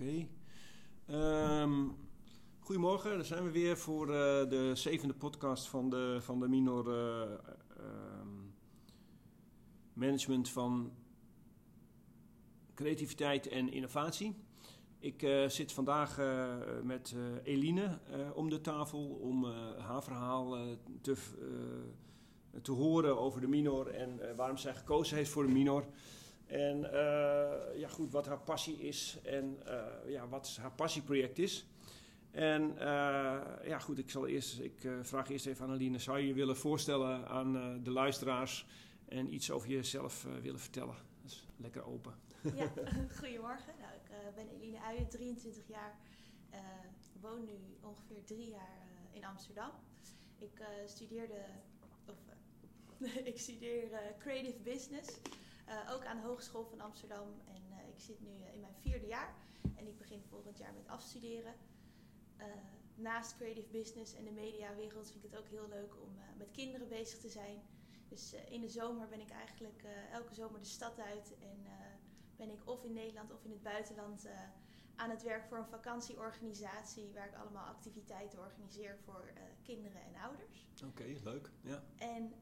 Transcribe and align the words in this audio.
Oké. 0.00 0.26
Ehm, 1.06 1.88
goedemorgen, 2.58 3.10
daar 3.10 3.24
zijn 3.24 3.44
we 3.44 3.50
weer 3.50 3.78
voor 3.78 4.06
eh, 4.06 4.48
de 4.48 4.70
zevende 4.74 5.14
podcast 5.14 5.68
van 5.68 5.90
de, 5.90 6.18
van 6.20 6.40
de 6.40 6.48
Minor 6.48 6.88
eh, 6.88 7.32
ehm, 7.76 8.28
Management 9.92 10.48
van 10.48 10.92
Creativiteit 12.74 13.48
en 13.48 13.72
Innovatie. 13.72 14.34
Ik 14.98 15.22
eh, 15.22 15.48
zit 15.48 15.72
vandaag 15.72 16.20
met 16.82 17.14
Eline 17.42 17.98
om 18.34 18.48
de 18.48 18.60
tafel 18.60 19.08
om 19.08 19.44
haar 19.78 20.02
verhaal 20.02 20.56
te, 21.00 21.16
te 22.62 22.72
horen 22.72 23.18
over 23.18 23.40
de 23.40 23.48
Minor 23.48 23.86
en 23.86 24.36
waarom 24.36 24.56
zij 24.56 24.74
gekozen 24.74 25.16
heeft 25.16 25.30
voor 25.30 25.46
de 25.46 25.52
Minor. 25.52 25.84
En 26.50 26.92
eh, 26.92 27.78
ja, 27.78 27.88
goed, 27.88 28.10
wat 28.10 28.26
haar 28.26 28.40
passie 28.40 28.78
is 28.78 29.18
en 29.22 29.58
eh, 29.66 30.10
ja, 30.10 30.28
wat 30.28 30.56
haar 30.60 30.72
passieproject 30.72 31.38
is. 31.38 31.66
En 32.30 32.78
eh, 32.78 33.40
ja, 33.64 33.78
goed, 33.78 33.98
ik, 33.98 34.10
zal 34.10 34.26
eerst, 34.26 34.60
ik 34.60 34.88
vraag 35.02 35.30
eerst 35.30 35.46
even 35.46 35.64
aan 35.64 35.72
Aline, 35.72 35.98
zou 35.98 36.18
je 36.18 36.26
je 36.26 36.34
willen 36.34 36.56
voorstellen 36.56 37.28
aan 37.28 37.82
de 37.82 37.90
luisteraars 37.90 38.66
en 39.08 39.34
iets 39.34 39.50
over 39.50 39.68
jezelf 39.68 40.26
willen 40.42 40.60
vertellen? 40.60 40.94
Dat 41.22 41.30
is 41.30 41.46
lekker 41.56 41.84
open. 41.84 42.14
Ja, 42.54 42.72
goedemorgen. 43.20 43.74
Nou, 43.80 43.94
ik 43.94 44.34
ben 44.34 44.48
Eline 44.48 44.80
Uijen, 44.80 45.08
23 45.08 45.68
jaar. 45.68 45.94
woon 47.20 47.44
nu 47.44 47.76
ongeveer 47.80 48.24
drie 48.24 48.48
jaar 48.48 48.86
in 49.12 49.24
Amsterdam. 49.24 49.70
Ik 50.38 50.60
eh, 50.60 50.66
studeerde, 50.86 51.44
of 52.06 52.16
ik 53.32 53.38
studeer 53.38 53.88
creative 54.18 54.58
business, 54.62 55.20
eh, 55.70 55.92
ook 55.92 56.04
aan 56.04 56.16
de 56.16 56.22
Hogeschool 56.22 56.64
van 56.64 56.80
Amsterdam. 56.80 57.28
En 57.46 57.62
eh, 57.70 57.88
ik 57.88 58.00
zit 58.00 58.20
nu 58.20 58.42
eh, 58.42 58.54
in 58.54 58.60
mijn 58.60 58.74
vierde 58.74 59.06
jaar 59.06 59.34
en 59.76 59.86
ik 59.86 59.98
begin 59.98 60.22
volgend 60.28 60.58
jaar 60.58 60.72
met 60.72 60.88
afstuderen. 60.88 61.54
Naast 62.94 63.36
creative 63.36 63.68
business 63.68 64.14
en 64.14 64.24
de 64.24 64.30
mediawereld 64.30 65.10
vind 65.10 65.24
ik 65.24 65.30
het 65.30 65.40
ook 65.40 65.48
heel 65.48 65.68
leuk 65.68 65.94
om 66.02 66.18
met 66.38 66.50
kinderen 66.50 66.88
bezig 66.88 67.18
te 67.18 67.28
zijn. 67.28 67.62
Dus 68.08 68.34
in 68.48 68.60
de 68.60 68.68
zomer 68.68 69.08
ben 69.08 69.20
ik 69.20 69.30
eigenlijk 69.30 69.84
elke 70.12 70.34
zomer 70.34 70.60
de 70.60 70.66
stad 70.66 70.98
uit 70.98 71.34
en 71.40 71.66
ben 72.36 72.50
ik 72.50 72.68
of 72.68 72.84
in 72.84 72.92
Nederland 72.92 73.32
of 73.32 73.44
in 73.44 73.50
het 73.50 73.62
buitenland 73.62 74.28
aan 74.96 75.10
het 75.10 75.22
werk 75.22 75.44
voor 75.44 75.58
een 75.58 75.66
vakantieorganisatie 75.66 77.12
waar 77.12 77.26
ik 77.26 77.34
allemaal 77.34 77.66
activiteiten 77.66 78.38
organiseer 78.38 78.98
voor 79.04 79.32
kinderen 79.62 80.02
en 80.02 80.14
ouders. 80.22 80.66
Oké, 80.84 81.04
leuk. 81.24 81.50
Ja. 81.60 81.82
En 81.96 82.34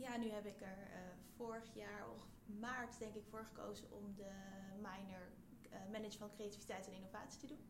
ja, 0.00 0.16
nu 0.16 0.30
heb 0.30 0.46
ik 0.46 0.60
er 0.60 0.78
eh, 0.92 1.00
vorig 1.36 1.74
jaar, 1.74 2.08
of 2.14 2.22
maart 2.58 2.98
denk 2.98 3.14
ik, 3.14 3.22
voor 3.30 3.44
gekozen 3.54 3.92
om 3.92 4.14
de 4.16 4.30
minor 4.76 5.28
eh 5.70 5.78
management 5.78 6.16
van 6.16 6.30
creativiteit 6.34 6.86
en 6.86 6.92
innovatie 6.92 7.40
te 7.40 7.46
doen. 7.46 7.60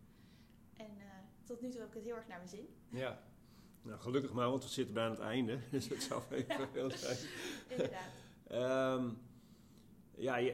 En 0.76 0.90
eh, 0.98 1.04
tot 1.44 1.60
nu 1.60 1.70
toe 1.70 1.80
heb 1.80 1.88
ik 1.88 1.94
het 1.94 2.04
heel 2.04 2.16
erg 2.16 2.28
naar 2.28 2.38
mijn 2.38 2.48
zin. 2.48 2.68
ja. 2.88 3.26
Nou, 3.82 4.00
gelukkig 4.00 4.32
maar, 4.32 4.50
want 4.50 4.62
we 4.62 4.68
zitten 4.68 4.94
bijna 4.94 5.08
aan 5.08 5.16
het 5.16 5.24
einde. 5.24 5.58
Dus 5.70 5.88
het 5.88 6.02
zou 6.02 6.22
even 6.30 6.68
veel 6.68 6.90
zijn. 6.90 7.18
Inderdaad. 7.68 8.10
Ehm, 8.46 9.10
ja, 10.14 10.36
je, 10.36 10.52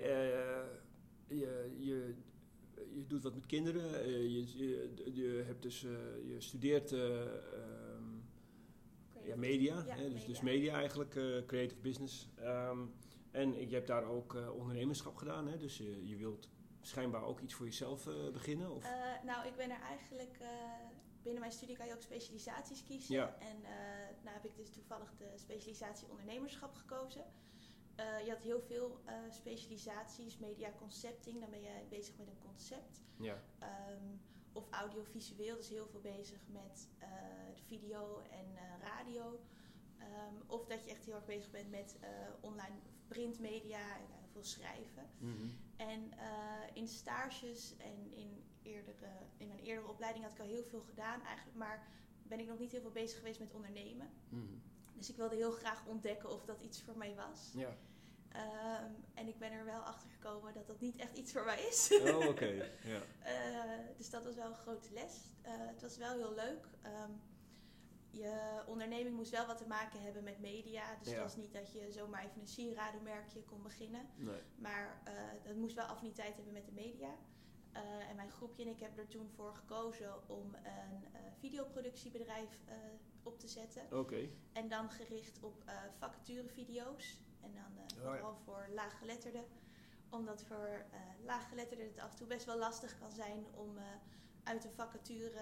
je, 1.27 1.75
je, 1.78 2.14
je 2.95 3.06
doet 3.06 3.22
wat 3.22 3.34
met 3.34 3.47
kinderen. 3.47 4.08
Je, 4.11 4.58
je, 4.58 4.92
je, 5.14 5.42
hebt 5.47 5.62
dus, 5.62 5.80
je 6.27 6.36
studeert 6.39 6.91
ja, 9.27 9.36
media, 9.36 9.83
Ja, 9.86 9.94
hè, 9.94 10.11
dus, 10.11 10.25
dus 10.25 10.41
media. 10.41 10.42
media 10.58 10.75
eigenlijk, 10.75 11.14
eh, 11.17 11.47
creative 11.47 11.80
business. 11.80 12.28
Ehm, 12.34 12.78
en 13.30 13.69
je 13.69 13.75
hebt 13.75 13.86
daar 13.86 14.05
ook 14.05 14.34
eh, 14.34 14.55
ondernemerschap 14.55 15.17
gedaan, 15.17 15.47
hè? 15.48 15.56
dus 15.58 15.78
je, 15.78 16.08
je 16.08 16.17
wilt 16.17 16.48
schijnbaar 16.80 17.22
ook 17.25 17.41
iets 17.41 17.55
voor 17.55 17.67
jezelf 17.67 18.06
eh, 18.06 18.30
beginnen? 18.33 18.70
Of? 18.70 18.84
Nou, 19.25 19.47
ik 19.47 19.56
ben 19.56 19.70
er 19.70 19.80
eigenlijk. 19.80 20.39
binnen 21.22 21.41
mijn 21.41 21.52
studie 21.52 21.77
kan 21.77 21.86
je 21.86 21.95
ook 21.95 22.02
specialisaties 22.02 22.84
kiezen. 22.84 23.14
Ja. 23.14 23.36
En 23.39 23.61
nou 24.23 24.34
heb 24.34 24.45
ik 24.45 24.57
dus 24.57 24.70
toevallig 24.70 25.14
de 25.17 25.33
specialisatie 25.34 26.08
ondernemerschap 26.08 26.74
gekozen. 26.74 27.24
Je 27.96 28.30
had 28.30 28.42
heel 28.42 28.61
veel 28.61 29.01
specialisaties, 29.30 30.39
media 30.39 30.73
concepting, 30.79 31.40
dan 31.40 31.51
ben 31.51 31.61
je 31.61 31.83
bezig 31.89 32.17
met 32.17 32.27
een 32.27 32.39
concept. 32.39 33.02
ja. 33.18 33.42
Ehm, 33.58 34.17
of 34.55 34.70
audiovisueel, 34.70 35.57
dus 35.57 35.69
heel 35.69 35.87
veel 35.87 36.01
bezig 36.01 36.41
met 36.48 36.89
eh, 36.98 37.09
de 37.55 37.63
video 37.63 38.20
en 38.31 38.57
eh, 38.57 38.63
radio. 38.81 39.41
Ehm, 39.98 40.35
of 40.47 40.67
dat 40.67 40.85
je 40.85 40.91
echt 40.91 41.05
heel 41.05 41.15
erg 41.15 41.25
bezig 41.25 41.51
bent 41.51 41.70
met 41.70 41.97
eh, 42.01 42.09
online 42.41 42.77
printmedia 43.09 43.97
en 43.97 44.07
heel 44.11 44.29
veel 44.33 44.45
schrijven. 44.45 45.11
Mhm. 45.19 45.48
En 45.77 46.13
in 46.75 46.89
stages 46.89 47.77
en 47.77 48.13
in, 48.13 48.45
eerdere, 48.63 49.09
in 49.37 49.48
mijn 49.48 49.61
eerdere 49.61 49.89
opleiding 49.89 50.25
had 50.25 50.35
ik 50.35 50.41
al 50.41 50.47
heel 50.47 50.64
veel 50.64 50.81
gedaan 50.81 51.23
eigenlijk, 51.23 51.57
maar 51.57 51.87
ben 52.23 52.41
ik 52.41 52.47
nog 52.47 52.59
niet 52.59 52.73
heel 52.73 52.81
veel 52.81 52.91
bezig 52.91 53.19
geweest 53.19 53.41
met 53.41 53.53
ondernemen. 53.53 54.11
Mhm. 54.29 54.55
Dus 54.97 55.11
ik 55.11 55.17
wilde 55.17 55.35
heel 55.35 55.51
graag 55.51 55.87
ontdekken 55.87 56.31
of 56.31 56.45
dat 56.45 56.61
iets 56.61 56.83
voor 56.83 56.97
mij 56.97 57.14
was. 57.14 57.53
Ja. 57.55 57.77
Ehm, 58.34 58.90
en 59.14 59.28
ik 59.28 59.39
ben 59.39 59.52
er 59.52 59.64
wel 59.64 59.80
achter 59.80 60.11
gekomen 60.11 60.55
dat 60.55 60.67
dat 60.67 60.80
niet 60.80 60.96
echt 60.96 61.17
iets 61.18 61.33
voor 61.33 61.45
mij 61.45 61.61
is. 61.62 61.90
Oh, 62.02 62.27
oké. 62.28 62.46
Ja. 62.92 63.00
Eh, 63.22 63.86
dus 63.96 64.11
dat 64.11 64.24
was 64.24 64.34
wel 64.34 64.46
een 64.46 64.55
grote 64.55 64.92
les. 64.92 65.30
Eh, 65.42 65.52
het 65.56 65.83
was 65.83 65.96
wel 65.96 66.12
heel 66.17 66.34
leuk. 66.34 66.68
Ehm, 66.83 67.11
je 68.11 68.62
onderneming 68.67 69.17
moest 69.17 69.30
wel 69.30 69.46
wat 69.46 69.58
te 69.58 69.67
maken 69.67 70.02
hebben 70.02 70.24
met 70.24 70.40
media. 70.40 70.96
Dus 70.98 71.08
Ja. 71.08 71.12
het 71.14 71.22
was 71.22 71.36
niet 71.36 71.52
dat 71.52 71.72
je 71.72 71.92
zomaar 71.92 72.24
even 72.24 72.40
een 72.40 72.46
sieradenmerkje 72.46 73.42
kon 73.42 73.62
beginnen. 73.62 74.06
Nee. 74.17 74.40
Maar 74.56 75.01
eh, 75.05 75.12
dat 75.45 75.56
moest 75.56 75.74
wel 75.74 75.86
affiniteit 75.86 76.34
hebben 76.34 76.52
met 76.52 76.66
de 76.66 76.72
media. 76.72 77.14
En 78.08 78.16
mijn 78.16 78.30
groepje 78.30 78.62
en 78.64 78.70
ik 78.70 78.80
hebben 78.80 78.98
er 78.98 79.08
toen 79.08 79.30
voor 79.30 79.55
gekozen 79.55 80.28
om 80.28 80.55
een 80.55 81.05
videoproductiebedrijf 81.39 82.61
op 83.22 83.39
te 83.39 83.48
zetten. 83.48 83.98
Oké. 83.98 84.28
En 84.52 84.68
dan 84.68 84.90
gericht 84.90 85.39
op 85.42 85.62
vacaturevideo's. 85.98 87.23
En 87.45 87.55
dan 87.55 87.87
eh, 87.87 88.05
ja. 88.05 88.11
vooral 88.11 88.37
voor 88.45 88.67
laaggeletterden. 88.75 89.45
Omdat 90.11 90.43
voor 90.43 90.85
eh 90.91 91.01
laaggeletterden 91.25 91.87
het 91.87 91.99
af 91.99 92.11
en 92.11 92.17
toe 92.17 92.27
best 92.27 92.45
wel 92.47 92.59
lastig 92.59 92.99
kan 92.99 93.13
zijn 93.13 93.47
om 93.55 93.79
eh, 93.79 93.85
uit 94.43 94.65
een 94.65 94.75
vacature 94.75 95.41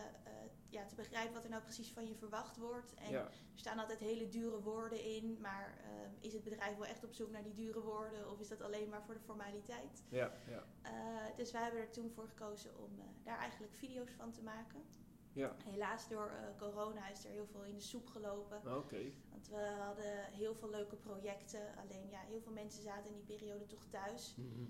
ja, 0.69 0.85
te 0.85 0.95
begrijpen 0.95 1.35
wat 1.35 1.45
er 1.45 1.51
nou 1.51 1.63
precies 1.63 1.93
van 1.93 2.09
je 2.09 2.15
verwacht 2.15 2.57
wordt. 2.57 2.95
En 2.95 3.11
Ja. 3.11 3.21
er 3.25 3.33
staan 3.55 3.79
altijd 3.79 3.99
hele 3.99 4.29
dure 4.29 4.61
woorden 4.61 5.05
in. 5.05 5.39
Maar 5.41 5.79
eh, 5.85 6.27
is 6.27 6.33
het 6.33 6.43
bedrijf 6.43 6.77
wel 6.77 6.87
echt 6.87 7.05
op 7.05 7.13
zoek 7.13 7.31
naar 7.31 7.43
die 7.43 7.55
dure 7.55 7.81
woorden? 7.81 8.31
Of 8.31 8.41
is 8.41 8.49
dat 8.49 8.63
alleen 8.63 8.89
maar 8.89 9.03
voor 9.03 9.15
de 9.15 9.21
formaliteit? 9.21 10.03
Ja. 10.09 10.33
Ja. 10.49 10.65
Dus 11.37 11.51
wij 11.51 11.63
hebben 11.63 11.81
er 11.81 11.91
toen 11.91 12.11
voor 12.11 12.29
gekozen 12.29 12.79
om 12.79 12.91
daar 13.23 13.39
eigenlijk 13.39 13.75
video's 13.75 14.11
van 14.11 14.33
te 14.33 14.43
maken. 14.43 14.84
Ja. 15.32 15.56
Helaas 15.65 16.09
door 16.09 16.26
eh, 16.26 16.59
corona 16.59 17.09
is 17.09 17.25
er 17.25 17.31
heel 17.31 17.47
veel 17.47 17.65
in 17.65 17.75
de 17.75 17.81
soep 17.81 18.09
gelopen. 18.09 18.76
Oké. 18.76 19.12
Want 19.31 19.48
we 19.48 19.76
hadden 19.78 20.25
heel 20.25 20.54
veel 20.54 20.70
leuke 20.70 20.97
projecten. 20.97 21.76
Alleen 21.76 22.09
ja, 22.10 22.20
heel 22.20 22.41
veel 22.41 22.53
mensen 22.53 22.82
zaten 22.82 23.10
in 23.10 23.16
die 23.16 23.37
periode 23.37 23.66
toch 23.66 23.84
thuis. 23.91 24.34
Mhm. 24.37 24.65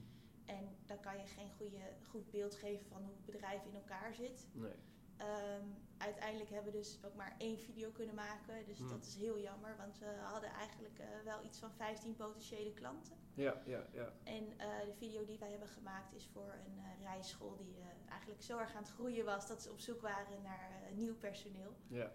En 0.45 0.77
dan 0.87 1.01
kan 1.01 1.19
je 1.19 1.27
geen 1.27 1.51
goede, 1.57 1.81
goed 2.11 2.31
beeld 2.31 2.55
geven 2.55 2.87
van 2.87 3.03
hoe 3.03 3.15
het 3.15 3.25
bedrijf 3.25 3.65
in 3.65 3.75
elkaar 3.75 4.15
zit. 4.15 4.47
Nee. 4.53 4.75
Ehm, 5.23 5.67
uiteindelijk 5.99 6.51
hebben 6.51 6.73
we 6.73 6.79
dus 6.79 6.99
ook 7.05 7.15
maar 7.15 7.35
één 7.39 7.59
video 7.59 7.91
kunnen 7.91 8.15
maken. 8.15 8.67
Dus 8.67 8.79
Hmm. 8.79 8.89
dat 8.89 9.05
is 9.07 9.15
heel 9.15 9.39
jammer. 9.41 9.77
Want 9.77 9.99
we 9.99 10.07
hadden 10.23 10.51
eigenlijk 10.51 10.99
eh, 10.99 11.07
wel 11.25 11.45
iets 11.45 11.59
van 11.59 11.73
15 11.73 12.15
potentiële 12.15 12.73
klanten. 12.73 13.17
Ja, 13.35 13.63
ja, 13.67 13.87
ja. 13.93 14.13
En 14.25 14.59
eh, 14.59 14.85
de 14.87 14.95
video 14.95 15.25
die 15.25 15.39
wij 15.39 15.51
hebben 15.51 15.69
gemaakt 15.69 16.15
is 16.15 16.27
voor 16.33 16.53
een 16.67 16.79
eh, 16.79 17.03
rijschool 17.03 17.57
die 17.57 17.75
eigenlijk 18.09 18.43
zo 18.43 18.59
erg 18.59 18.75
aan 18.75 18.83
het 18.83 18.93
groeien 18.93 19.25
was 19.25 19.47
dat 19.49 19.63
ze 19.63 19.71
op 19.71 19.81
zoek 19.81 20.01
waren 20.01 20.43
naar 20.43 20.71
nieuw 20.95 21.15
personeel. 21.17 21.77
Ja. 21.89 22.13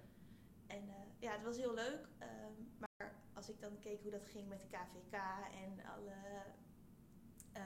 En 0.68 0.90
ja, 1.20 1.32
het 1.32 1.44
was 1.44 1.58
heel 1.58 1.74
leuk. 1.74 2.08
ehm, 2.18 2.52
maar 2.80 3.14
als 3.34 3.50
ik 3.50 3.62
dan 3.62 3.80
keek 3.80 4.02
hoe 4.02 4.12
dat 4.12 4.26
ging 4.26 4.48
met 4.50 4.62
de 4.62 4.68
KVK 4.68 5.14
en 5.64 5.86
alle 5.86 6.14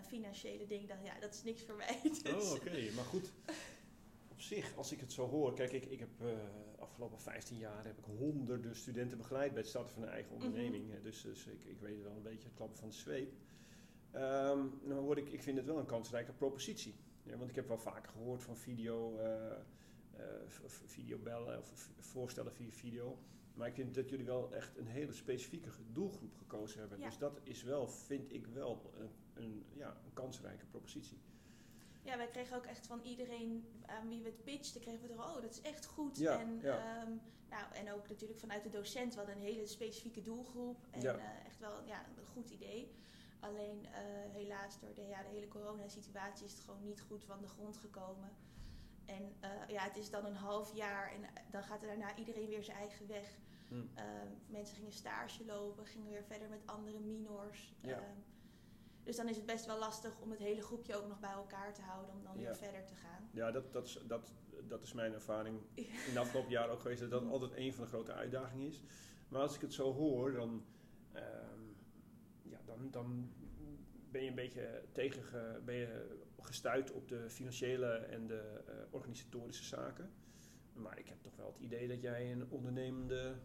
financiële 0.07 0.65
dingen, 0.65 0.87
dacht 0.87 1.03
ja, 1.03 1.19
dat 1.19 1.33
is 1.33 1.43
niks 1.43 1.63
voor 1.63 1.75
mij. 1.75 1.99
Dus, 2.23 2.33
Oh, 2.33 2.51
oké. 2.51 2.91
Maar 2.95 3.05
goed, 3.05 3.31
op 4.41 4.47
zich, 4.47 4.75
als 4.75 4.91
ik 4.91 4.99
het 4.99 5.11
zo 5.11 5.27
hoor... 5.27 5.53
Kijk, 5.53 5.71
ik, 5.71 5.85
ik 5.85 5.99
heb 5.99 6.09
uh, 6.21 6.27
afgelopen 6.79 7.19
15 7.19 7.57
jaar 7.57 7.85
heb 7.85 7.97
ik 7.97 8.05
honderden 8.05 8.75
studenten 8.75 9.17
begeleid... 9.17 9.51
bij 9.51 9.59
het 9.61 9.69
starten 9.69 9.93
van 9.93 10.03
een 10.03 10.09
eigen 10.09 10.33
onderneming. 10.33 10.85
Mm 10.85 10.91
-hmm. 10.91 11.03
Dus, 11.03 11.21
dus 11.21 11.45
ik, 11.45 11.65
ik 11.65 11.79
weet 11.79 12.01
wel 12.01 12.15
een 12.15 12.21
beetje 12.21 12.47
het 12.47 12.53
klappen 12.53 12.77
van 12.77 12.89
de 12.89 12.95
zweep. 12.95 13.33
Um, 14.15 14.79
nou 14.83 14.99
hoor 14.99 15.17
ik, 15.17 15.29
ik 15.29 15.41
vind 15.41 15.57
het 15.57 15.65
wel 15.65 15.77
een 15.77 15.85
kansrijke 15.85 16.31
propositie. 16.31 16.95
Ja, 17.23 17.37
want 17.37 17.49
ik 17.49 17.55
heb 17.55 17.67
wel 17.67 17.77
vaker 17.77 18.11
gehoord 18.11 18.43
van 18.43 18.57
video... 18.57 19.19
Uh, 19.19 19.25
uh, 20.19 20.69
videobellen 20.85 21.59
of 21.59 21.89
voorstellen 21.99 22.53
via 22.53 22.71
video. 22.71 23.17
Maar 23.53 23.67
ik 23.67 23.75
vind 23.75 23.95
dat 23.95 24.09
jullie 24.09 24.25
wel 24.25 24.53
echt 24.53 24.77
een 24.77 24.87
hele 24.87 25.13
specifieke 25.13 25.69
doelgroep 25.91 26.35
gekozen 26.35 26.79
hebben. 26.79 26.99
Ja. 26.99 27.05
Dus 27.05 27.17
dat 27.17 27.39
is 27.43 27.63
wel, 27.63 27.87
vind 27.87 28.33
ik 28.33 28.47
wel, 28.47 28.93
een, 28.97 29.09
een, 29.33 29.65
ja, 29.73 30.01
een 30.05 30.13
kansrijke 30.13 30.65
propositie. 30.65 31.17
Ja, 32.03 32.17
wij 32.17 32.27
kregen 32.27 32.57
ook 32.57 32.65
echt 32.65 32.87
van 32.87 33.01
iedereen 33.01 33.65
aan 33.85 34.07
wie 34.07 34.21
we 34.21 34.29
het 34.29 34.43
pitchten, 34.43 34.81
kregen 34.81 35.07
we 35.07 35.13
er 35.13 35.19
oh, 35.19 35.41
dat 35.41 35.51
is 35.51 35.61
echt 35.61 35.85
goed. 35.85 36.17
Ja, 36.17 36.39
en, 36.39 36.59
ja. 36.61 37.01
Um, 37.01 37.21
nou, 37.49 37.73
en 37.73 37.93
ook 37.93 38.09
natuurlijk 38.09 38.39
vanuit 38.39 38.63
de 38.63 38.69
docent, 38.69 39.13
we 39.13 39.17
hadden 39.17 39.35
een 39.35 39.41
hele 39.41 39.65
specifieke 39.65 40.21
doelgroep. 40.21 40.85
En 40.91 41.01
ja. 41.01 41.15
uh, 41.15 41.45
echt 41.45 41.59
wel 41.59 41.83
ja, 41.85 42.05
een 42.17 42.25
goed 42.25 42.49
idee. 42.49 42.95
Alleen 43.39 43.85
eh, 43.85 44.01
helaas 44.31 44.79
door 44.79 44.93
de, 44.93 45.01
ja, 45.01 45.23
de 45.23 45.29
hele 45.29 45.47
coronasituatie 45.47 46.45
is 46.45 46.53
het 46.53 46.61
gewoon 46.61 46.83
niet 46.83 47.01
goed 47.01 47.23
van 47.23 47.41
de 47.41 47.47
grond 47.47 47.77
gekomen. 47.77 48.29
En 49.05 49.35
eh, 49.39 49.49
ja, 49.67 49.83
het 49.83 49.97
is 49.97 50.09
dan 50.09 50.25
een 50.25 50.35
half 50.35 50.75
jaar 50.75 51.11
en 51.11 51.21
dan 51.51 51.63
gaat 51.63 51.81
er 51.81 51.87
daarna 51.87 52.15
iedereen 52.15 52.47
weer 52.47 52.63
zijn 52.63 52.77
eigen 52.77 53.07
weg. 53.07 53.39
Hm. 53.67 53.75
Ehm, 53.93 54.27
mensen 54.47 54.75
gingen 54.75 54.91
stage 54.91 55.45
lopen, 55.45 55.85
gingen 55.85 56.11
weer 56.11 56.23
verder 56.23 56.49
met 56.49 56.61
andere 56.65 56.99
minors. 56.99 57.73
Ja. 57.81 57.95
Ehm, 57.95 58.19
dus 59.03 59.15
dan 59.15 59.29
is 59.29 59.35
het 59.35 59.45
best 59.45 59.65
wel 59.65 59.79
lastig 59.79 60.19
om 60.19 60.29
het 60.31 60.39
hele 60.39 60.61
groepje 60.61 60.95
ook 60.95 61.07
nog 61.07 61.19
bij 61.19 61.31
elkaar 61.31 61.73
te 61.73 61.81
houden 61.81 62.11
om 62.15 62.23
dan 62.23 62.37
Ja. 62.39 62.41
weer 62.45 62.55
verder 62.55 62.85
te 62.85 62.95
gaan. 62.95 63.29
Ja, 63.31 63.51
dat, 63.51 63.73
dat, 63.73 63.85
is, 63.85 63.99
dat, 64.07 64.33
dat 64.67 64.83
is 64.83 64.93
mijn 64.93 65.13
ervaring 65.13 65.59
in 66.07 66.13
de 66.13 66.19
afgelopen 66.19 66.51
jaren 66.51 66.73
ook 66.73 66.81
geweest. 66.81 67.01
Dat 67.01 67.11
dat 67.11 67.25
altijd 67.39 67.51
een 67.55 67.73
van 67.73 67.83
de 67.83 67.89
grote 67.89 68.13
uitdagingen 68.13 68.67
is. 68.67 68.81
Maar 69.27 69.41
als 69.41 69.55
ik 69.55 69.61
het 69.61 69.73
zo 69.73 69.93
hoor, 69.93 70.31
dan, 70.33 70.65
ehm, 71.11 71.59
ja, 72.41 72.59
dan, 72.65 72.91
dan 72.91 73.31
ben 74.11 74.21
je 74.23 74.29
een 74.29 74.35
beetje 74.35 74.83
tegen, 74.91 75.65
ben 75.65 75.75
je 75.75 76.19
gestuurd 76.39 76.91
op 76.91 77.07
de 77.07 77.29
financiële 77.29 77.87
en 77.91 78.27
de 78.27 78.61
eh, 78.67 78.73
organisatorische 78.89 79.63
zaken. 79.63 80.11
Maar 80.73 80.99
ik 80.99 81.07
heb 81.07 81.21
toch 81.21 81.35
wel 81.35 81.47
het 81.47 81.57
idee 81.59 81.87
dat 81.87 82.01
jij 82.01 82.31
een 82.31 82.49
ondernemende 82.49 83.35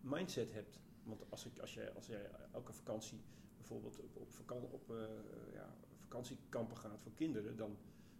mindset 0.00 0.52
hebt. 0.52 0.78
Want 1.02 1.30
als, 1.30 1.46
ik, 1.46 1.58
als, 1.58 1.74
jij, 1.74 1.92
als 1.92 2.06
jij 2.06 2.30
elke 2.52 2.72
vakantie 2.72 3.20
bijvoorbeeld 3.68 4.00
op, 4.00 4.16
op, 4.16 4.32
vakan- 4.32 4.68
op 4.70 4.90
eh, 4.90 4.96
ja, 5.52 5.74
vakantiekampen 5.96 6.76
gaat 6.76 7.00
voor 7.02 7.12
kinderen, 7.14 7.56
dan 7.56 7.76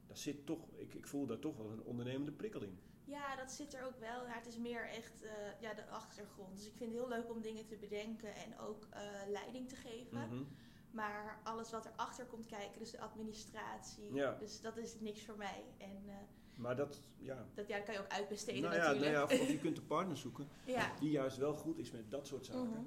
daar 0.06 0.16
zit 0.16 0.46
toch, 0.46 0.68
ik, 0.76 0.94
ik 0.94 1.06
voel 1.06 1.26
daar 1.26 1.38
toch 1.38 1.56
wel 1.56 1.70
een 1.70 1.82
ondernemende 1.82 2.32
prikkel 2.32 2.62
in. 2.62 2.78
Ja, 3.04 3.36
dat 3.36 3.50
zit 3.50 3.74
er 3.74 3.84
ook 3.86 3.98
wel. 3.98 4.24
Maar 4.26 4.36
het 4.36 4.46
is 4.46 4.58
meer 4.58 4.88
echt 4.88 5.22
eh, 5.22 5.60
ja, 5.60 5.74
de 5.74 5.86
achtergrond. 5.88 6.56
Dus 6.56 6.66
ik 6.66 6.72
vind 6.76 6.90
het 6.92 7.00
heel 7.00 7.08
leuk 7.08 7.30
om 7.30 7.40
dingen 7.40 7.66
te 7.66 7.76
bedenken 7.76 8.34
en 8.34 8.58
ook 8.58 8.86
eh, 8.90 9.00
leiding 9.28 9.68
te 9.68 9.76
geven. 9.76 10.28
Mhm. 10.28 10.42
Maar 10.90 11.40
alles 11.44 11.70
wat 11.70 11.86
erachter 11.86 12.26
komt 12.26 12.46
kijken, 12.46 12.78
dus 12.78 12.90
de 12.90 13.00
administratie, 13.00 14.14
Ja. 14.14 14.34
dus 14.38 14.60
dat 14.60 14.76
is 14.76 15.00
niks 15.00 15.24
voor 15.24 15.36
mij. 15.36 15.64
En 15.78 16.02
eh, 16.06 16.14
Maar 16.54 16.76
dat, 16.76 17.00
ja. 17.18 17.46
dat, 17.54 17.68
ja, 17.68 17.76
dat 17.76 17.84
kan 17.84 17.94
je 17.94 18.00
ook 18.00 18.08
uitbesteden 18.12 18.62
Nou 18.62 18.74
ja, 18.74 18.80
nou 18.82 18.94
natuurlijk. 18.98 19.30
ja, 19.30 19.36
of 19.42 19.48
je 19.48 19.58
kunt 19.66 19.78
een 19.78 19.86
partner 19.86 20.16
zoeken 20.16 20.48
ja. 20.66 20.92
die 21.00 21.10
juist 21.10 21.36
wel 21.36 21.54
goed 21.54 21.78
is 21.78 21.90
met 21.90 22.10
dat 22.10 22.26
soort 22.26 22.46
zaken. 22.46 22.68
Mhm. 22.68 22.86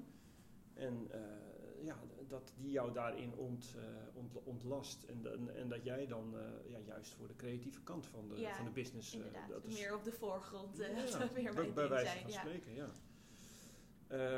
En 0.73 1.07
eh, 1.11 1.21
ja, 1.83 1.97
dat 2.27 2.53
die 2.57 2.71
jou 2.71 2.93
daarin 2.93 3.33
ont, 3.33 3.75
eh, 3.77 3.83
ont- 4.17 4.43
ontlast. 4.43 5.03
En, 5.03 5.55
en 5.55 5.69
dat 5.69 5.83
jij 5.83 6.07
dan 6.07 6.37
eh, 6.37 6.71
ja, 6.71 6.77
juist 6.85 7.13
voor 7.13 7.27
de 7.27 7.35
creatieve 7.35 7.81
kant 7.83 8.05
van 8.05 8.27
de, 8.29 8.39
Ja, 8.39 8.55
van 8.55 8.65
de 8.65 8.71
business. 8.71 9.13
eh, 9.13 9.17
Inderdaad, 9.19 9.49
dat 9.49 9.65
is, 9.65 9.79
meer 9.79 9.95
op 9.95 10.03
de 10.03 10.11
voorgrond. 10.11 10.77
Ja, 10.77 10.87
weer 11.33 11.53
bij, 11.53 11.73
bij 11.73 11.89
wijze 11.89 12.05
zijn. 12.11 12.21
van 12.21 12.31
ja. 12.31 12.39
spreken, 12.39 12.73
ja. 12.73 12.89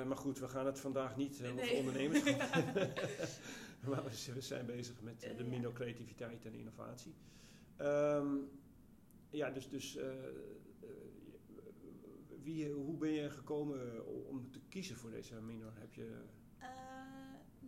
Maar 0.03 0.18
goed, 0.18 0.39
we 0.39 0.47
gaan 0.47 0.65
het 0.65 0.80
vandaag 0.80 1.18
niet 1.18 1.41
over 1.44 1.56
Nee. 1.56 1.75
ondernemerschap 1.77 2.39
maar 3.89 4.03
we 4.33 4.41
zijn 4.41 4.65
bezig 4.65 5.01
met 5.01 5.19
de 5.21 5.33
Ja. 5.38 5.44
minocreativiteit 5.50 6.45
en 6.45 6.53
innovatie. 6.53 7.13
Ehm, 7.77 8.27
ja, 9.30 9.50
dus, 9.50 9.69
dus 9.69 9.97
wie, 12.44 12.71
hoe 12.71 12.97
ben 12.97 13.12
je 13.12 13.30
gekomen 13.30 14.06
om 14.27 14.51
te 14.51 14.59
kiezen 14.69 14.95
voor 14.95 15.09
deze 15.12 15.41
minor? 15.41 15.71
Heb 15.75 15.94
je... 15.94 16.21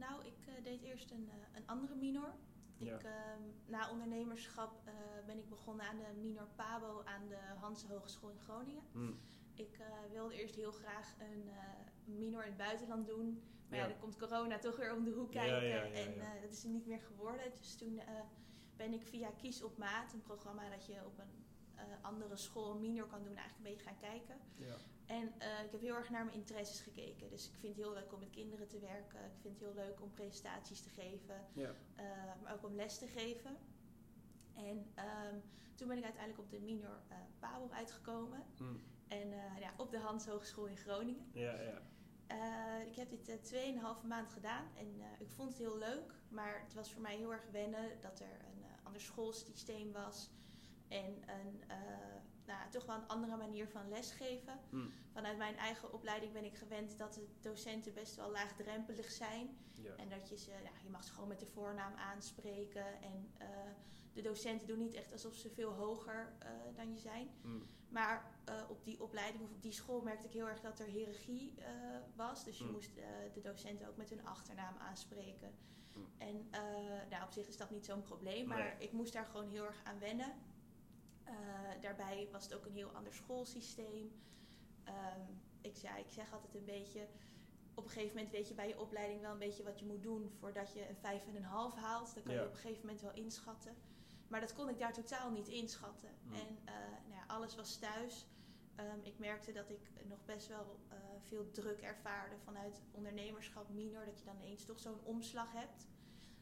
Nou, 0.01 0.25
ik 0.25 0.48
eh, 0.48 0.63
deed 0.63 0.81
eerst 0.81 1.12
een, 1.12 1.30
eh, 1.30 1.36
een 1.57 1.68
andere 1.68 1.95
minor. 1.95 2.33
Ja. 2.77 2.95
Ik, 2.95 3.03
ehm, 3.03 3.42
na 3.65 3.89
ondernemerschap 3.92 4.88
eh, 4.88 4.94
ben 5.25 5.38
ik 5.38 5.50
begonnen 5.50 5.86
aan 5.86 5.98
de 5.98 6.19
minor 6.21 6.48
Pabo 6.56 7.03
aan 7.03 7.27
de 7.27 7.39
Hanse 7.59 7.88
Hogeschool 7.88 8.30
in 8.30 8.39
Groningen. 8.39 8.83
Hm, 8.92 9.13
Ik 9.56 9.80
wilde 10.12 10.36
eerst 10.42 10.56
heel 10.56 10.71
graag 10.71 11.15
een 11.19 11.50
minor 12.06 12.42
in 12.42 12.48
het 12.48 12.57
buitenland 12.57 13.07
doen. 13.07 13.44
Maar 13.69 13.80
ja. 13.80 13.86
Ja. 13.86 13.92
dan 13.92 14.00
komt 14.00 14.18
corona 14.18 14.57
toch 14.59 14.77
weer 14.77 14.95
om 14.95 15.03
de 15.03 15.12
hoek 15.12 15.31
kijken. 15.31 15.68
ja, 15.68 15.83
En 15.83 16.42
dat 16.42 16.51
is 16.51 16.63
er 16.63 16.69
niet 16.69 16.86
meer 16.86 17.00
geworden. 17.01 17.51
Dus 17.54 17.75
toen 17.75 18.01
ben 18.75 18.94
ik 18.94 19.04
via 19.04 19.30
Kies 19.31 19.63
op 19.63 19.77
Maat, 19.77 20.13
een 20.13 20.21
programma 20.21 20.69
dat 20.69 20.86
je 20.86 21.06
op 21.06 21.18
een 21.19 21.45
andere 22.01 22.36
school 22.38 22.75
minor 22.80 23.07
kan 23.07 23.24
doen, 23.24 23.36
eigenlijk 23.36 23.57
een 23.57 23.63
beetje 23.74 23.86
gaan 23.89 24.00
kijken. 24.00 24.36
ja. 24.56 24.75
En 25.06 25.33
eh, 25.39 25.63
ik 25.66 25.72
heb 25.72 25.81
heel 25.81 25.95
erg 25.95 26.10
naar 26.10 26.25
mijn 26.25 26.38
interesses 26.38 26.80
gekeken. 26.81 27.30
Dus 27.30 27.48
ik 27.48 27.56
vind 27.56 27.75
het 27.75 27.86
heel 27.86 27.94
leuk 27.94 28.13
om 28.13 28.19
met 28.19 28.30
kinderen 28.30 28.68
te 28.68 28.80
werken. 28.80 29.19
Ik 29.25 29.39
vind 29.42 29.54
het 29.60 29.63
heel 29.63 29.74
leuk 29.83 30.01
om 30.01 30.12
presentaties 30.12 30.81
te 30.81 30.89
geven. 30.89 31.45
Ja. 31.54 31.72
eh, 31.95 32.06
maar 32.44 32.54
ook 32.54 32.66
om 32.66 32.75
les 32.75 32.98
te 32.98 33.07
geven. 33.07 33.57
En 34.56 34.92
ehm, 34.95 35.36
toen 35.75 35.88
ben 35.88 35.98
ik 35.98 36.04
uiteindelijk 36.04 36.44
op 36.44 36.50
de 36.50 36.60
minor 36.60 37.01
eh 37.07 37.18
Pabo 37.39 37.69
uitgekomen. 37.72 38.44
Hm, 38.57 38.63
En 39.07 39.31
eh, 39.33 39.60
ja, 39.60 39.74
op 39.78 39.92
de 39.92 39.98
Hans 40.00 40.25
Hogeschool 40.28 40.66
in 40.66 40.78
Groningen. 40.78 41.30
ja, 41.33 41.62
ja. 41.62 41.81
Eh, 42.28 42.88
ik 42.88 42.95
heb 42.95 43.10
dit 43.10 43.30
eh, 43.30 43.36
tweeënhalve 43.42 44.07
maand 44.07 44.30
gedaan 44.30 44.66
en 44.78 44.95
eh, 45.01 45.06
ik 45.19 45.30
vond 45.31 45.50
het 45.50 45.57
heel 45.57 45.78
leuk. 45.78 46.13
Maar 46.30 46.62
het 46.63 46.74
was 46.74 46.92
voor 46.94 47.01
mij 47.01 47.16
heel 47.18 47.31
erg 47.33 47.45
wennen 47.51 48.01
dat 48.01 48.19
er 48.19 48.28
een 48.54 48.63
eh, 48.63 48.69
ander 48.83 49.01
schoolsysteem 49.01 49.92
was. 49.92 50.30
En 50.91 51.05
een, 51.29 51.63
eh, 51.67 51.77
nou, 52.45 52.69
toch 52.69 52.85
wel 52.85 52.95
een 52.95 53.07
andere 53.07 53.35
manier 53.38 53.67
van 53.67 53.89
lesgeven. 53.89 54.59
Hm, 54.69 54.88
Vanuit 55.13 55.38
mijn 55.38 55.57
eigen 55.57 55.93
opleiding 55.93 56.33
ben 56.33 56.45
ik 56.45 56.55
gewend 56.57 56.97
dat 56.97 57.13
de 57.13 57.27
docenten 57.41 57.93
best 57.93 58.15
wel 58.15 58.31
laagdrempelig 58.31 59.11
zijn. 59.11 59.57
ja. 59.73 59.95
En 59.95 60.09
dat 60.09 60.29
je 60.29 60.38
ze, 60.38 60.51
ja, 60.51 60.69
je 60.83 60.89
mag 60.89 61.03
ze 61.03 61.13
gewoon 61.13 61.27
met 61.27 61.39
de 61.39 61.45
voornaam 61.45 61.93
aanspreken. 61.95 63.01
En 63.01 63.31
eh, 63.38 63.47
de 64.13 64.21
docenten 64.21 64.67
doen 64.67 64.77
niet 64.77 64.93
echt 64.93 65.11
alsof 65.11 65.35
ze 65.35 65.49
veel 65.49 65.71
hoger 65.73 66.33
eh, 66.39 66.49
dan 66.75 66.91
je 66.94 66.99
zijn. 66.99 67.29
Hm, 67.41 67.59
Maar 67.89 68.39
op 68.69 68.83
die 68.83 69.01
opleiding 69.01 69.44
of 69.44 69.49
op 69.51 69.61
die 69.61 69.71
school 69.71 70.01
merkte 70.01 70.25
ik 70.25 70.33
heel 70.33 70.47
erg 70.49 70.59
dat 70.61 70.79
er 70.79 70.85
hiërarchie 70.85 71.53
was. 72.15 72.44
Dus 72.44 72.57
je 72.57 72.63
Mm. 72.63 72.71
moest 72.71 72.95
de 73.33 73.41
docenten 73.41 73.87
ook 73.87 73.97
met 73.97 74.09
hun 74.09 74.25
achternaam 74.25 74.77
aanspreken. 74.77 75.51
En 76.17 76.49
nou, 77.09 77.23
op 77.23 77.31
zich 77.31 77.47
is 77.47 77.57
dat 77.57 77.69
niet 77.69 77.85
zo'n 77.85 78.01
probleem, 78.01 78.47
maar 78.47 78.57
Nee. 78.57 78.73
ik 78.87 78.91
moest 78.91 79.13
daar 79.13 79.25
gewoon 79.25 79.49
heel 79.49 79.65
erg 79.65 79.81
aan 79.83 79.99
wennen. 79.99 80.33
Eh, 81.31 81.81
daarbij 81.81 82.28
was 82.31 82.44
het 82.44 82.54
ook 82.54 82.66
een 82.66 82.74
heel 82.74 82.89
ander 82.89 83.13
schoolsysteem. 83.13 84.12
Ehm, 84.83 85.22
ik, 85.62 85.75
ja, 85.75 85.95
ik 85.95 86.10
zeg 86.10 86.33
altijd 86.33 86.56
een 86.56 86.66
beetje, 86.66 87.07
op 87.74 87.83
een 87.83 87.89
gegeven 87.89 88.16
moment 88.16 88.33
weet 88.33 88.48
je 88.48 88.54
bij 88.54 88.68
je 88.68 88.80
opleiding 88.80 89.22
wel 89.22 89.31
een 89.31 89.39
beetje 89.39 89.63
wat 89.63 89.80
je 89.80 89.86
moet 89.86 90.04
doen 90.04 90.31
voordat 90.39 90.74
je 90.74 90.89
een 90.89 90.95
vijf 90.95 91.28
en 91.28 91.36
een 91.36 91.44
half 91.44 91.75
haalt. 91.75 92.13
Dan 92.13 92.24
kan 92.24 92.33
Ja. 92.33 92.39
je 92.39 92.45
op 92.48 92.54
een 92.54 92.60
gegeven 92.60 92.81
moment 92.81 93.01
wel 93.01 93.13
inschatten. 93.13 93.75
Maar 94.28 94.39
dat 94.39 94.54
kon 94.54 94.69
ik 94.69 94.80
daar 94.80 94.94
totaal 94.94 95.31
niet 95.31 95.48
inschatten. 95.48 96.10
Hmm. 96.24 96.33
En 96.33 96.57
eh, 96.66 96.74
nou 97.07 97.13
ja, 97.16 97.24
alles 97.28 97.56
was 97.56 97.75
thuis. 97.78 98.28
Ehm, 98.75 99.00
ik 99.04 99.19
merkte 99.19 99.51
dat 99.51 99.69
ik 99.69 99.92
nog 100.07 100.25
best 100.25 100.48
wel 100.48 100.80
eh, 100.89 100.98
veel 101.19 101.51
druk 101.51 101.81
ervaarde 101.81 102.38
vanuit 102.38 102.81
ondernemerschap 102.92 103.69
minor. 103.69 104.06
Dat 104.06 104.19
je 104.19 104.25
dan 104.25 104.36
ineens 104.42 104.66
toch 104.66 104.80
zo'n 104.80 105.04
omslag 105.04 105.51
hebt. 105.51 105.88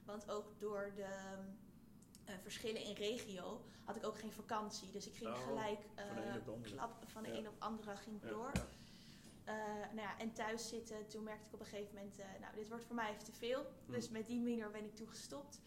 Want 0.06 0.30
ook 0.32 0.60
door 0.60 0.92
de 0.96 1.38
eh, 2.30 2.36
verschillen 2.42 2.84
in 2.84 2.94
regio 2.96 3.62
had 3.84 3.96
ik 3.96 4.06
ook 4.06 4.20
geen 4.20 4.32
vakantie. 4.32 4.92
Dus 4.92 5.08
ik 5.08 5.16
ging 5.16 5.30
Oh, 5.30 5.44
gelijk 5.48 5.80
van 5.96 6.16
de 6.16 6.22
eh, 6.22 6.28
ene 6.28 6.38
op 6.40 6.46
de 6.46 6.52
andere. 6.52 6.74
klap 6.76 7.04
van 7.08 7.24
de 7.24 7.30
Ja. 7.30 7.36
een 7.38 7.48
op 7.48 7.60
de 7.60 7.66
andere 7.66 7.96
ging 7.98 8.16
ik 8.16 8.24
Ja, 8.24 8.30
door. 8.30 8.52
ja. 8.54 8.66
Eh, 9.44 9.56
nou 9.94 10.02
ja, 10.02 10.18
en 10.20 10.34
thuis 10.34 10.68
zitten, 10.68 11.08
toen 11.08 11.24
merkte 11.24 11.48
ik 11.48 11.54
op 11.54 11.60
een 11.60 11.66
gegeven 11.66 11.96
moment, 11.96 12.20
eh, 12.20 12.26
nou, 12.42 12.56
dit 12.56 12.70
wordt 12.70 12.84
voor 12.86 12.96
mij 12.96 13.10
even 13.12 13.24
te 13.24 13.32
veel. 13.32 13.66
Hmm. 13.86 13.94
Dus 13.96 14.10
met 14.10 14.28
die 14.28 14.40
minor 14.40 14.72
ben 14.72 14.86
ik 14.86 14.96
toen 14.96 15.10
gestopt. 15.10 15.60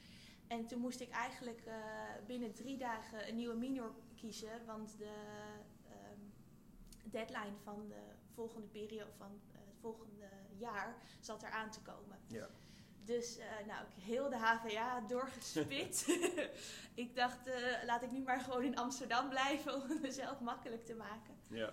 En 0.46 0.66
toen 0.66 0.80
moest 0.80 1.00
ik 1.00 1.10
eigenlijk 1.10 1.60
eh, 1.66 1.74
binnen 2.26 2.52
drie 2.54 2.76
dagen 2.78 3.28
een 3.28 3.36
nieuwe 3.36 3.54
minor 3.56 3.94
kiezen, 4.14 4.64
want 4.66 4.98
de 4.98 5.14
ehm, 5.88 6.20
deadline 7.10 7.56
van 7.62 7.88
de 7.88 8.00
volgende 8.34 8.66
periode, 8.66 9.12
van 9.16 9.40
eh, 9.52 9.58
het 9.66 9.78
volgende 9.80 10.28
jaar, 10.56 10.96
zat 11.20 11.42
er 11.42 11.50
aan 11.50 11.70
te 11.70 11.80
komen. 11.80 12.18
Ja. 12.26 12.48
Dus 13.04 13.38
eh, 13.38 13.46
nou, 13.66 13.84
ik 13.86 14.02
heel 14.02 14.28
de 14.28 14.36
HVA 14.36 15.00
doorgespit. 15.00 16.06
ik 17.04 17.16
dacht, 17.16 17.46
eh, 17.46 17.84
laat 17.84 18.02
ik 18.02 18.10
nu 18.10 18.22
maar 18.22 18.40
gewoon 18.40 18.62
in 18.62 18.76
Amsterdam 18.76 19.28
blijven 19.28 19.74
om 19.82 19.88
het 19.88 20.00
mezelf 20.08 20.40
makkelijk 20.40 20.84
te 20.86 20.94
maken. 20.94 21.34
Ja. 21.46 21.72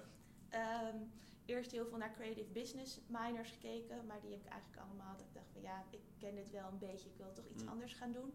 Ehm, 0.50 0.98
eerst 1.46 1.72
heel 1.72 1.86
veel 1.86 1.98
naar 1.98 2.14
creative 2.14 2.52
business 2.52 3.00
minors 3.08 3.50
gekeken, 3.50 4.06
maar 4.06 4.22
die 4.22 4.32
heb 4.32 4.40
ik 4.46 4.52
eigenlijk 4.52 4.82
allemaal. 4.82 5.12
Dat 5.18 5.26
ik 5.28 5.34
dacht 5.34 5.52
van 5.52 5.62
ja, 5.62 5.84
ik 5.90 6.00
ken 6.18 6.36
dit 6.36 6.52
wel 6.52 6.68
een 6.68 6.78
beetje, 6.78 7.10
ik 7.10 7.18
wil 7.18 7.34
toch 7.34 7.46
iets 7.48 7.64
Mm. 7.64 7.70
anders 7.70 7.94
gaan 7.94 8.12
doen. 8.12 8.34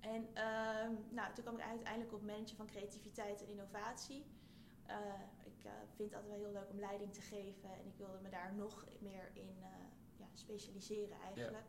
En 0.00 0.28
ehm, 0.34 0.92
nou, 1.08 1.34
toen 1.34 1.44
kwam 1.44 1.56
ik 1.56 1.64
uiteindelijk 1.64 2.12
op 2.12 2.22
managen 2.22 2.56
van 2.56 2.66
creativiteit 2.66 3.42
en 3.42 3.48
innovatie. 3.48 4.24
Eh, 4.86 4.96
ik 5.44 5.68
vind 5.96 6.10
het 6.10 6.14
altijd 6.14 6.40
wel 6.40 6.44
heel 6.44 6.60
leuk 6.60 6.70
om 6.70 6.78
leiding 6.80 7.12
te 7.14 7.20
geven 7.20 7.70
en 7.70 7.86
ik 7.86 7.96
wilde 7.96 8.18
me 8.22 8.28
daar 8.28 8.54
nog 8.54 8.84
meer 9.00 9.30
in 9.34 9.56
ja, 10.16 10.26
specialiseren 10.32 11.16
eigenlijk. 11.20 11.64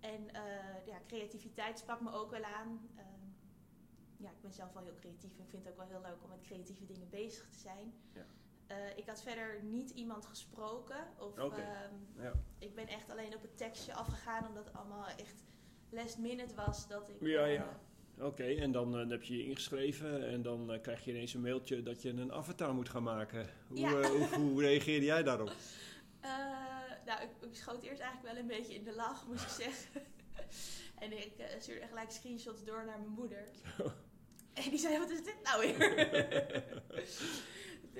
En 0.00 0.34
eh, 0.34 0.42
ja, 0.86 0.96
creativiteit 1.06 1.78
sprak 1.78 2.00
me 2.00 2.12
ook 2.12 2.30
wel 2.30 2.44
aan. 2.44 2.88
Ehm, 2.96 3.06
ja, 4.16 4.28
ik 4.30 4.40
ben 4.40 4.52
zelf 4.52 4.72
wel 4.72 4.82
heel 4.82 4.94
creatief 5.00 5.38
en 5.38 5.46
vind 5.48 5.64
het 5.64 5.72
ook 5.72 5.78
wel 5.78 5.86
heel 5.88 6.00
leuk 6.10 6.22
om 6.22 6.28
met 6.28 6.40
creatieve 6.40 6.84
dingen 6.86 7.08
bezig 7.10 7.48
te 7.48 7.58
zijn. 7.58 7.92
Ja. 8.14 8.26
Eh, 8.66 8.76
ik 8.96 9.06
had 9.06 9.22
verder 9.22 9.62
niet 9.62 9.90
iemand 9.90 10.26
gesproken. 10.26 11.06
Of 11.18 11.36
ehm, 11.38 12.22
Ja. 12.22 12.32
ik 12.58 12.74
ben 12.74 12.86
echt 12.88 13.10
alleen 13.10 13.34
op 13.34 13.42
het 13.42 13.56
tekstje 13.56 13.94
afgegaan 13.94 14.46
omdat 14.48 14.64
het 14.64 14.74
allemaal 14.76 15.06
echt 15.06 15.44
last 15.90 16.18
minute 16.18 16.54
was. 16.54 16.88
Dat 16.88 17.08
ik, 17.08 17.16
Ja, 17.20 17.46
eh, 17.46 17.54
ja. 17.54 17.80
Oké, 18.20 18.44
en 18.44 18.72
dan 18.72 18.92
heb 18.94 19.22
je 19.22 19.36
je 19.36 19.44
ingeschreven 19.44 20.28
en 20.28 20.42
dan 20.42 20.78
krijg 20.82 21.04
je 21.04 21.10
ineens 21.10 21.34
een 21.34 21.40
mailtje 21.40 21.82
dat 21.82 22.02
je 22.02 22.10
een 22.10 22.32
avatar 22.32 22.74
moet 22.74 22.88
gaan 22.88 23.02
maken. 23.02 23.46
Hoe, 23.68 23.78
Ja. 23.78 24.08
hoe, 24.08 24.26
hoe 24.34 24.60
reageerde 24.60 25.06
jij 25.06 25.22
daarop? 25.22 25.52
eh, 27.08 27.14
nou, 27.14 27.28
ik, 27.28 27.50
ik 27.50 27.56
schoot 27.56 27.82
eerst 27.82 28.00
eigenlijk 28.00 28.34
wel 28.34 28.42
een 28.42 28.48
beetje 28.48 28.74
in 28.74 28.84
de 28.84 28.94
lach, 28.94 29.26
moet 29.26 29.40
ik 29.40 29.48
zeggen. 29.48 30.02
en 31.04 31.12
ik 31.12 31.38
uh, 31.38 31.46
stuurde 31.58 31.86
gelijk 31.86 32.10
screenshots 32.10 32.64
door 32.64 32.84
naar 32.84 32.98
mijn 32.98 33.12
moeder. 33.12 33.48
En 34.52 34.70
die 34.70 34.78
zei, 34.78 34.98
wat 34.98 35.10
is 35.10 35.24
dit 35.24 35.42
nou 35.42 35.60
weer? 35.60 35.78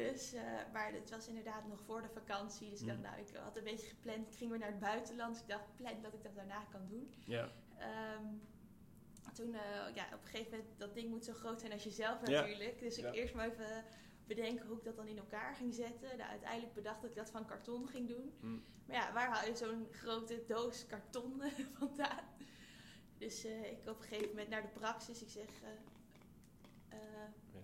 dus, 0.01 0.35
uh, 0.35 0.43
maar 0.73 0.93
het 0.93 1.11
was 1.11 1.29
inderdaad 1.29 1.69
nog 1.69 1.81
voor 1.81 2.03
de 2.03 2.09
vakantie. 2.09 2.71
Dus 2.71 2.81
ik 2.81 2.87
dacht, 2.87 3.01
nou, 3.01 3.19
ik 3.19 3.37
had 3.37 3.57
een 3.57 3.65
beetje 3.65 3.87
gepland. 3.87 4.27
Ik 4.27 4.39
ging 4.39 4.51
weer 4.51 4.59
naar 4.59 4.71
het 4.71 4.79
buitenland. 4.79 5.33
Dus 5.33 5.43
ik 5.43 5.49
dacht, 5.49 5.77
plan 5.77 6.03
dat 6.03 6.15
ik 6.15 6.23
dat 6.23 6.35
daarna 6.35 6.65
kan 6.71 6.89
doen. 6.89 7.15
Ja. 7.25 7.51
Um, 8.17 8.41
toen, 9.39 9.55
uh, 9.55 9.95
ja, 9.95 10.05
op 10.15 10.23
een 10.23 10.29
gegeven 10.29 10.51
moment, 10.51 10.79
dat 10.79 10.95
ding 10.95 11.11
moet 11.11 11.25
zo 11.25 11.33
groot 11.33 11.61
zijn 11.61 11.73
als 11.73 11.85
jezelf 11.85 12.21
natuurlijk. 12.21 12.79
Dus 12.79 12.99
ik 12.99 13.15
eerst 13.15 13.35
maar 13.35 13.49
even 13.49 13.85
bedenken 14.29 14.67
hoe 14.67 14.77
ik 14.79 14.85
dat 14.85 14.97
dan 14.97 15.07
in 15.07 15.19
elkaar 15.19 15.55
ging 15.55 15.75
zetten. 15.75 16.17
Nou, 16.17 16.31
uiteindelijk 16.31 16.75
bedacht 16.75 17.01
dat 17.01 17.11
ik 17.11 17.17
dat 17.17 17.31
van 17.31 17.47
karton 17.47 17.89
ging 17.89 18.09
doen. 18.09 18.33
Mm. 18.41 18.65
Maar 18.87 18.97
ja, 18.97 19.13
waar 19.13 19.29
haal 19.29 19.47
je 19.47 19.57
zo'n 19.57 19.87
grote 19.91 20.45
doos 20.47 20.87
karton 20.87 21.43
vandaan? 21.79 22.25
Dus 23.19 23.45
eh, 23.45 23.71
ik 23.71 23.79
op 23.89 23.97
een 23.97 24.03
gegeven 24.03 24.29
moment 24.29 24.49
naar 24.49 24.63
de 24.63 24.69
praxis. 24.69 25.23
Ik 25.23 25.29
zeg... 25.29 25.63
eh, 25.63 25.71
eh, 26.89 27.29
Ja. 27.55 27.61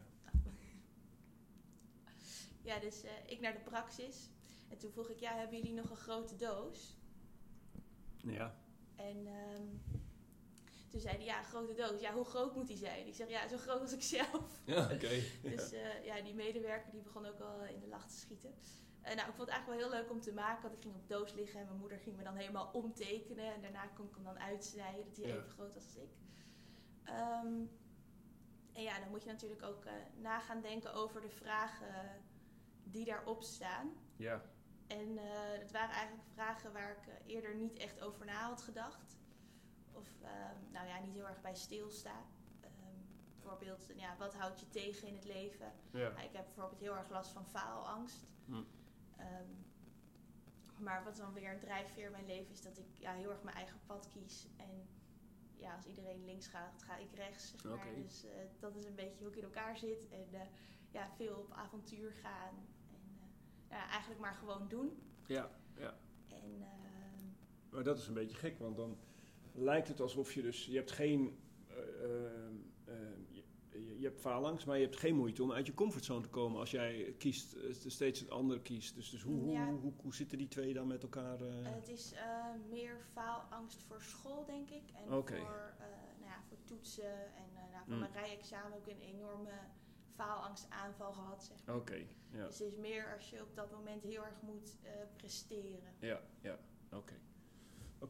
ja, 2.75 2.79
dus 2.79 3.03
eh, 3.03 3.13
ik 3.27 3.41
naar 3.41 3.53
de 3.53 3.61
praxis. 3.71 4.31
En 4.69 4.79
toen 4.79 4.91
vroeg 4.91 5.09
ik, 5.09 5.19
ja, 5.19 5.33
hebben 5.37 5.57
jullie 5.57 5.75
nog 5.75 5.91
een 5.91 5.97
grote 5.97 6.37
doos? 6.37 6.97
Ja. 8.17 8.55
En 8.97 9.27
ehm, 9.27 9.67
toen 10.95 11.03
zei 11.03 11.17
hij, 11.17 11.25
ja, 11.25 11.43
grote 11.43 11.75
doos. 11.75 12.01
Ja, 12.01 12.13
hoe 12.13 12.25
groot 12.25 12.55
moet 12.55 12.67
die 12.67 12.77
zijn? 12.77 13.07
Ik 13.07 13.15
zeg, 13.15 13.29
ja, 13.29 13.49
zo 13.49 13.57
groot 13.57 13.81
als 13.81 13.93
ik 13.93 14.03
zelf. 14.03 14.61
Ja, 14.65 14.83
oké. 14.93 15.09
Dus 15.51 15.73
eh, 15.73 16.05
ja, 16.05 16.21
die 16.21 16.35
medewerker 16.35 16.91
die 16.93 17.01
begon 17.01 17.27
ook 17.27 17.41
al 17.41 17.65
in 17.65 17.81
de 17.81 17.87
lach 17.87 18.07
te 18.07 18.17
schieten. 18.17 18.55
Eh, 19.01 19.15
nou, 19.15 19.29
ik 19.29 19.35
vond 19.35 19.49
het 19.49 19.49
eigenlijk 19.49 19.81
wel 19.81 19.91
heel 19.91 20.01
leuk 20.01 20.11
om 20.11 20.21
te 20.21 20.33
maken. 20.33 20.63
Want 20.63 20.75
ik 20.75 20.81
ging 20.83 20.95
op 20.95 21.09
doos 21.09 21.33
liggen 21.33 21.61
en 21.61 21.67
mijn 21.67 21.79
moeder 21.79 21.99
ging 21.99 22.17
me 22.17 22.23
dan 22.23 22.37
helemaal 22.37 22.71
omtekenen. 22.73 23.55
En 23.55 23.61
daarna 23.63 23.87
kon 23.87 24.07
ik 24.09 24.15
hem 24.15 24.25
dan 24.25 24.39
uitsnijden, 24.39 25.05
dat 25.05 25.17
hij 25.17 25.27
Ja. 25.27 25.35
even 25.35 25.51
groot 25.51 25.75
was 25.75 25.85
als 25.85 25.97
ik. 25.97 26.11
Ehm, 27.05 27.63
en 28.73 28.83
ja, 28.83 28.99
dan 29.01 29.09
moet 29.11 29.23
je 29.23 29.29
natuurlijk 29.31 29.63
ook 29.63 29.85
eh 29.85 29.93
na 30.17 30.41
gaan 30.41 30.61
denken 30.61 30.93
over 30.95 31.21
de 31.21 31.31
vragen 31.31 32.23
die 32.85 33.05
daarop 33.05 33.43
staan. 33.43 33.93
Ja. 34.17 34.43
En 34.87 35.19
eh 35.19 35.59
het 35.61 35.73
waren 35.73 35.95
eigenlijk 35.95 36.29
vragen 36.33 36.73
waar 36.73 36.91
ik 36.91 37.07
eh, 37.07 37.35
eerder 37.35 37.55
niet 37.55 37.79
echt 37.79 38.01
over 38.01 38.27
na 38.27 38.49
had 38.49 38.63
gedacht. 38.63 39.14
Of 39.95 40.09
ehm, 40.23 40.73
nou 40.73 40.87
ja, 40.87 40.99
niet 40.99 41.15
heel 41.15 41.29
erg 41.29 41.41
bij 41.41 41.55
stilsta. 41.55 42.23
Ehm, 42.61 42.71
bijvoorbeeld, 43.35 43.91
ja, 43.97 44.17
wat 44.19 44.35
houdt 44.35 44.61
je 44.61 44.69
tegen 44.69 45.09
in 45.09 45.15
het 45.15 45.25
leven? 45.25 45.73
Ja. 45.91 46.09
Ik 46.09 46.33
heb 46.33 46.45
bijvoorbeeld 46.45 46.81
heel 46.81 46.97
erg 46.97 47.11
last 47.11 47.33
van 47.33 47.47
faalangst. 47.47 48.27
Hm. 48.47 48.63
Ehm, 49.17 49.49
maar 50.79 51.05
wat 51.05 51.17
dan 51.17 51.33
weer 51.33 51.53
een 51.53 51.61
drijfveer 51.61 52.05
in 52.05 52.11
mijn 52.11 52.27
leven 52.27 52.53
is 52.53 52.63
dat 52.63 52.79
ik 52.79 52.87
ja, 52.99 53.13
heel 53.13 53.31
erg 53.31 53.43
mijn 53.43 53.57
eigen 53.57 53.81
pad 53.87 54.09
kies. 54.09 54.49
En 54.57 54.89
ja, 55.57 55.75
als 55.75 55.87
iedereen 55.87 56.25
links 56.25 56.47
gaat, 56.47 56.83
ga 56.83 56.97
ik 56.97 57.13
rechts. 57.15 57.51
Zeg 57.51 57.65
maar. 57.65 57.73
Oké. 57.73 58.03
Dus 58.03 58.25
eh, 58.25 58.31
dat 58.59 58.77
is 58.77 58.85
een 58.85 58.95
beetje 58.95 59.19
hoe 59.19 59.29
ik 59.29 59.37
in 59.37 59.43
elkaar 59.43 59.77
zit. 59.77 60.09
En 60.11 60.27
eh, 60.33 60.47
ja, 60.91 61.11
veel 61.17 61.37
op 61.37 61.53
avontuur 61.53 62.13
gaan. 62.13 62.55
En 62.89 63.19
eh, 63.69 63.77
ja, 63.77 63.89
eigenlijk 63.89 64.21
maar 64.21 64.35
gewoon 64.35 64.69
doen. 64.69 65.03
Ja. 65.27 65.51
Ja. 65.77 65.95
En 66.29 66.65
Maar 67.71 67.83
dat 67.83 67.99
is 67.99 68.07
een 68.07 68.15
beetje 68.15 68.37
gek, 68.37 68.59
want 68.59 68.77
dan 68.77 68.99
lijkt 69.55 69.89
het 69.89 70.01
alsof 70.01 70.33
je 70.33 70.43
dus... 70.43 70.67
Je 70.67 70.77
hebt 70.77 70.91
geen... 70.93 71.39
eh, 71.69 71.77
eh, 72.05 72.47
eh, 72.85 72.95
je, 73.29 73.43
je- 73.99 74.05
hebt 74.07 74.21
faalangst, 74.21 74.67
maar 74.67 74.77
je 74.79 74.85
hebt 74.85 74.97
geen 74.97 75.17
moeite 75.17 75.43
om 75.43 75.53
uit 75.53 75.67
je 75.67 75.75
comfortzone 75.75 76.21
te 76.23 76.29
komen 76.29 76.59
als 76.61 76.71
jij 76.71 77.15
kiest, 77.19 77.57
steeds 77.87 78.21
een 78.21 78.31
ander 78.31 78.61
kiest. 78.61 78.95
Dus, 78.95 79.11
dus 79.11 79.23
hoe, 79.23 79.41
hoe, 79.41 79.51
Ja. 79.53 79.67
hoe, 79.71 79.81
hoe, 79.81 79.93
hoe 80.03 80.15
zitten 80.15 80.39
die 80.39 80.49
twee 80.49 80.75
dan 80.75 80.87
met 80.87 81.03
elkaar? 81.03 81.39
het 81.63 81.89
is 81.89 82.15
meer 82.71 82.97
faalangst 83.13 83.83
voor 83.83 84.03
school, 84.03 84.45
denk 84.45 84.71
ik. 84.71 84.83
En 84.95 85.07
voor, 85.07 85.23
nou 86.21 86.25
ja, 86.25 86.43
voor 86.49 86.59
toetsen. 86.65 87.13
En 87.37 87.53
nou, 87.55 87.85
voor 87.85 87.95
Mm. 87.95 87.99
mijn 88.01 88.13
rijexamen 88.13 88.73
heb 88.73 88.87
ik 88.87 88.93
een 88.95 89.01
enorme 89.15 89.53
faalangstaanval 90.15 91.13
gehad, 91.13 91.45
zeg 91.45 91.57
maar. 91.67 91.77
Oké, 91.77 91.95
ja. 92.31 92.47
Dus 92.47 92.59
het 92.59 92.69
is 92.73 92.77
meer 92.79 93.15
als 93.17 93.31
je 93.31 93.43
op 93.43 93.55
dat 93.57 93.71
moment 93.71 94.03
heel 94.03 94.25
erg 94.25 94.43
moet 94.43 94.77
presteren. 95.17 95.93
Ja, 95.99 96.21
ja, 96.41 96.59
oké. 96.93 96.97
Oké, 96.97 97.15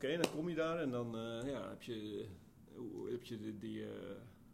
en 0.03 0.23
dan 0.23 0.31
kom 0.33 0.49
je 0.49 0.55
daar 0.55 0.79
en 0.79 0.91
dan 0.91 1.17
eh, 1.19 1.51
ja, 1.51 1.69
heb 1.69 1.83
je, 1.83 2.29
heb 3.11 3.25
je 3.25 3.39
die, 3.39 3.59
die 3.59 3.85
eh, 3.85 3.91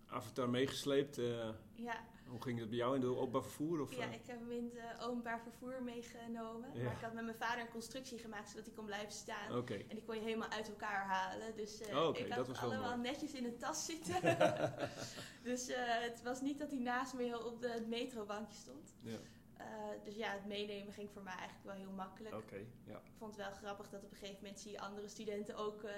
avatar 0.06 0.48
meegesleept. 0.50 1.18
eh, 1.18 1.48
Ja, 1.74 2.04
hoe 2.26 2.42
ging 2.42 2.58
het 2.58 2.68
bij 2.68 2.78
jou 2.78 2.94
in 2.94 3.00
de 3.00 3.06
openbaar 3.16 3.42
vervoer? 3.42 3.80
Of, 3.80 3.94
ja 3.96 4.04
ik 4.04 4.26
heb 4.26 4.40
hem 4.40 4.50
in 4.50 4.70
het 4.74 5.00
openbaar 5.02 5.40
vervoer 5.40 5.82
meegenomen. 5.82 6.70
Ja. 6.74 6.82
Maar 6.84 6.92
ik 6.92 7.00
had 7.00 7.12
met 7.12 7.24
mijn 7.24 7.36
vader 7.36 7.60
een 7.60 7.70
constructie 7.70 8.18
gemaakt 8.18 8.48
zodat 8.50 8.64
hij 8.66 8.74
kon 8.74 8.84
blijven 8.84 9.12
staan. 9.12 9.56
Oké, 9.56 9.74
En 9.74 9.94
die 9.94 10.02
kon 10.04 10.14
je 10.14 10.20
helemaal 10.20 10.48
uit 10.50 10.68
elkaar 10.68 11.04
halen. 11.06 11.56
Dus 11.56 11.80
Oh, 11.92 12.06
oké, 12.08 12.18
ik 12.18 12.28
dat 12.28 12.36
had 12.36 12.46
het 12.46 12.58
allemaal 12.58 12.96
mooi. 12.96 13.10
netjes 13.10 13.32
in 13.32 13.42
de 13.42 13.56
tas 13.56 13.84
zitten. 13.84 14.20
dus 15.42 15.68
het 15.76 16.22
was 16.22 16.40
niet 16.40 16.58
dat 16.58 16.70
hij 16.70 16.80
naast 16.80 17.14
me 17.14 17.22
heel 17.22 17.44
op 17.46 17.60
de, 17.60 17.68
het 17.68 17.86
metrobankje 17.88 18.54
stond. 18.56 18.94
ja, 19.02 19.18
Eh, 19.60 20.04
dus 20.04 20.14
ja, 20.16 20.32
het 20.32 20.46
meenemen 20.46 20.92
ging 20.92 21.10
voor 21.10 21.22
mij 21.22 21.34
eigenlijk 21.34 21.64
wel 21.64 21.74
heel 21.74 21.90
makkelijk. 21.96 22.34
oké, 22.34 22.56
ja. 22.84 22.96
Ik 22.96 23.12
vond 23.18 23.36
het 23.36 23.46
wel 23.46 23.54
grappig 23.56 23.88
dat 23.88 24.04
op 24.04 24.10
een 24.10 24.16
gegeven 24.16 24.38
moment 24.42 24.60
zie 24.60 24.70
je 24.72 24.80
andere 24.80 25.08
studenten 25.08 25.56
ook, 25.56 25.82
eh, 25.82 25.92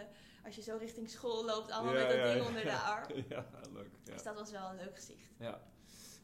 als 0.44 0.54
je 0.54 0.62
zo 0.62 0.76
richting 0.76 1.10
school 1.10 1.44
loopt, 1.44 1.70
allemaal 1.70 1.94
Ja, 1.94 2.00
met 2.00 2.08
dat 2.08 2.18
ja, 2.18 2.32
ding 2.32 2.46
onder 2.46 2.62
de 2.64 2.76
arm. 2.96 3.06
Ja, 3.28 3.46
leuk. 3.72 3.90
Ja. 4.04 4.12
Dus 4.12 4.22
dat 4.22 4.34
was 4.34 4.50
wel 4.50 4.70
een 4.70 4.76
leuk 4.76 4.94
gezicht. 4.94 5.28
Ja. 5.38 5.62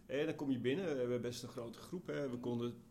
En 0.06 0.26
dan 0.26 0.34
kom 0.34 0.50
je 0.50 0.58
binnen. 0.58 0.92
We 0.92 0.98
hebben 1.00 1.20
best 1.20 1.42
een 1.42 1.48
grote 1.48 1.78
groep. 1.78 2.06
Hè. 2.06 2.28
We 2.30 2.38
konden 2.38 2.82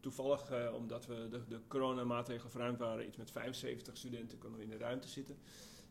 toevallig, 0.00 0.50
eh, 0.50 0.74
omdat 0.74 1.06
we 1.06 1.28
de, 1.28 1.46
de 1.48 1.60
coronamaatregelen 1.68 2.50
verruimd 2.50 2.78
waren, 2.78 3.06
iets 3.06 3.16
met 3.16 3.30
75 3.30 3.96
studenten 3.96 4.38
konden 4.38 4.58
we 4.58 4.64
in 4.64 4.70
de 4.70 4.76
ruimte 4.78 5.08
zitten. 5.08 5.38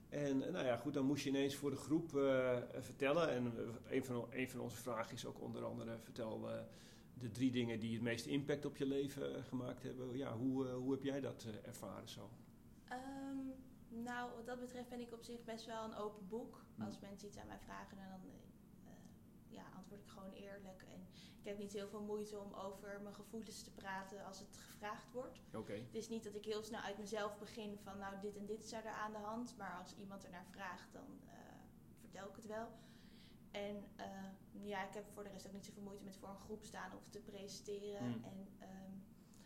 En 0.09 0.45
eh, 0.45 0.51
nou 0.51 0.65
ja, 0.65 0.77
goed, 0.77 0.93
dan 0.93 1.05
moest 1.05 1.23
je 1.23 1.29
ineens 1.29 1.55
voor 1.55 1.69
de 1.69 1.75
groep 1.75 2.15
eh, 2.17 2.57
vertellen. 2.79 3.29
En 3.29 3.53
eh, 3.57 3.95
een 3.95 4.05
van, 4.05 4.27
een 4.31 4.49
van 4.49 4.59
onze 4.59 4.75
vragen 4.77 5.13
is 5.13 5.25
ook 5.25 5.41
onder 5.41 5.63
andere: 5.65 5.97
vertel 5.99 6.49
eh, 6.49 6.59
de 7.19 7.31
drie 7.31 7.51
dingen 7.51 7.79
die 7.79 7.93
het 7.93 8.01
meeste 8.01 8.29
impact 8.29 8.65
op 8.65 8.77
je 8.77 8.85
leven 8.85 9.35
eh, 9.35 9.43
gemaakt 9.43 9.83
hebben. 9.83 10.17
Ja, 10.17 10.37
hoe, 10.37 10.67
eh, 10.67 10.75
hoe 10.75 10.91
heb 10.91 11.03
jij 11.03 11.21
dat 11.21 11.43
eh, 11.43 11.67
ervaren 11.67 12.09
zo? 12.09 12.29
Ehm, 12.87 13.37
nou, 13.89 14.31
wat 14.35 14.45
dat 14.45 14.59
betreft 14.59 14.89
ben 14.89 14.99
ik 14.99 15.13
op 15.13 15.23
zich 15.23 15.43
best 15.43 15.65
wel 15.65 15.83
een 15.83 15.95
open 15.95 16.27
boek. 16.27 16.65
Hm. 16.75 16.81
Als 16.81 16.99
mensen 16.99 17.27
iets 17.27 17.37
aan 17.37 17.47
mij 17.47 17.59
vragen, 17.59 17.97
dan 17.97 18.31
ja, 19.47 19.63
antwoord 19.75 20.01
ik 20.01 20.07
gewoon 20.07 20.31
eerlijk. 20.31 20.85
En 20.93 21.07
ik 21.39 21.45
heb 21.45 21.57
niet 21.57 21.73
heel 21.73 21.87
veel 21.87 22.01
moeite 22.01 22.39
om 22.39 22.53
over 22.53 22.99
mijn 23.01 23.15
gevoelens 23.15 23.63
te 23.63 23.71
praten 23.71 24.25
als 24.25 24.39
het 24.39 24.57
gevraagd 24.57 25.11
wordt. 25.11 25.41
Oké. 25.53 25.73
Het 25.73 25.95
is 25.95 26.09
niet 26.09 26.23
dat 26.23 26.35
ik 26.35 26.45
heel 26.45 26.63
snel 26.63 26.81
uit 26.81 26.97
mezelf 26.97 27.37
begin 27.37 27.77
van 27.77 27.97
nou 27.97 28.19
dit 28.21 28.35
en 28.35 28.45
dit 28.45 28.63
is 28.63 28.73
er 28.73 28.85
aan 28.87 29.11
de 29.11 29.17
hand. 29.17 29.57
Maar 29.57 29.77
als 29.79 29.95
iemand 29.97 30.23
er 30.23 30.31
naar 30.31 30.45
vraagt, 30.45 30.93
dan 30.93 31.19
vertel 31.99 32.29
ik 32.29 32.35
het 32.35 32.45
wel. 32.45 32.67
En 33.55 33.83
eh, 33.95 34.05
ja, 34.69 34.87
ik 34.87 34.93
heb 34.93 35.03
voor 35.13 35.23
de 35.23 35.29
rest 35.29 35.47
ook 35.47 35.53
niet 35.53 35.65
zoveel 35.65 35.83
moeite 35.83 36.03
met 36.03 36.17
voor 36.17 36.29
een 36.29 36.45
groep 36.45 36.63
staan 36.63 36.91
of 36.95 37.09
te 37.09 37.19
presenteren. 37.19 37.99
Hmm. 37.99 38.23
En 38.23 38.47
ehm, 38.59 38.91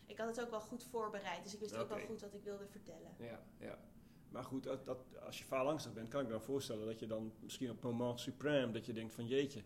ik 0.06 0.18
had 0.18 0.28
het 0.28 0.40
ook 0.40 0.50
wel 0.50 0.60
goed 0.60 0.84
voorbereid, 0.84 1.42
dus 1.42 1.54
ik 1.54 1.60
wist 1.60 1.76
ook 1.76 1.88
wel 1.88 2.06
goed 2.06 2.20
wat 2.20 2.34
ik 2.34 2.42
wilde 2.42 2.66
vertellen. 2.66 3.14
Ja, 3.18 3.40
ja. 3.58 3.78
Maar 4.28 4.44
goed, 4.44 4.62
dat, 4.62 4.86
dat, 4.86 4.98
als 5.20 5.38
je 5.38 5.44
faalangstig 5.44 5.92
bent, 5.92 6.08
kan 6.08 6.20
ik 6.20 6.26
me 6.26 6.32
dan 6.32 6.42
voorstellen 6.42 6.86
dat 6.86 6.98
je 6.98 7.06
dan 7.06 7.32
misschien 7.40 7.70
op 7.70 7.82
moment 7.82 8.20
supreme, 8.20 8.72
dat 8.72 8.86
je 8.86 8.92
denkt 8.92 9.14
van 9.14 9.26
jeetje. 9.26 9.62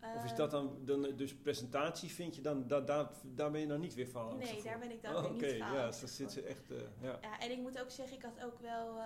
Of 0.00 0.24
is 0.24 0.30
Ehm, 0.30 0.36
dat 0.36 0.50
dan, 0.50 0.84
dan 0.84 1.16
dus 1.16 1.34
presentatie 1.34 2.10
vind 2.10 2.36
je 2.36 2.42
dan, 2.42 2.66
da, 2.66 2.80
da, 2.80 3.10
daar 3.22 3.50
ben 3.50 3.60
je 3.60 3.66
dan 3.66 3.80
niet 3.80 3.94
weer 3.94 4.06
faalangstig 4.06 4.52
Nee, 4.52 4.60
voor? 4.60 4.70
daar 4.70 4.78
ben 4.78 4.90
ik 4.90 5.02
dan 5.02 5.16
Oh, 5.16 5.22
weer 5.22 5.32
niet 5.32 5.40
ja, 5.40 5.68
faalangstig 5.68 6.08
dus 6.08 6.16
zit 6.16 6.32
ze 6.32 6.42
echt, 6.42 6.70
eh, 6.70 6.78
ja. 7.00 7.18
Ja, 7.20 7.40
en 7.40 7.50
ik 7.50 7.58
moet 7.58 7.80
ook 7.80 7.90
zeggen, 7.90 8.16
ik 8.16 8.22
had 8.22 8.44
ook 8.44 8.58
wel. 8.58 8.98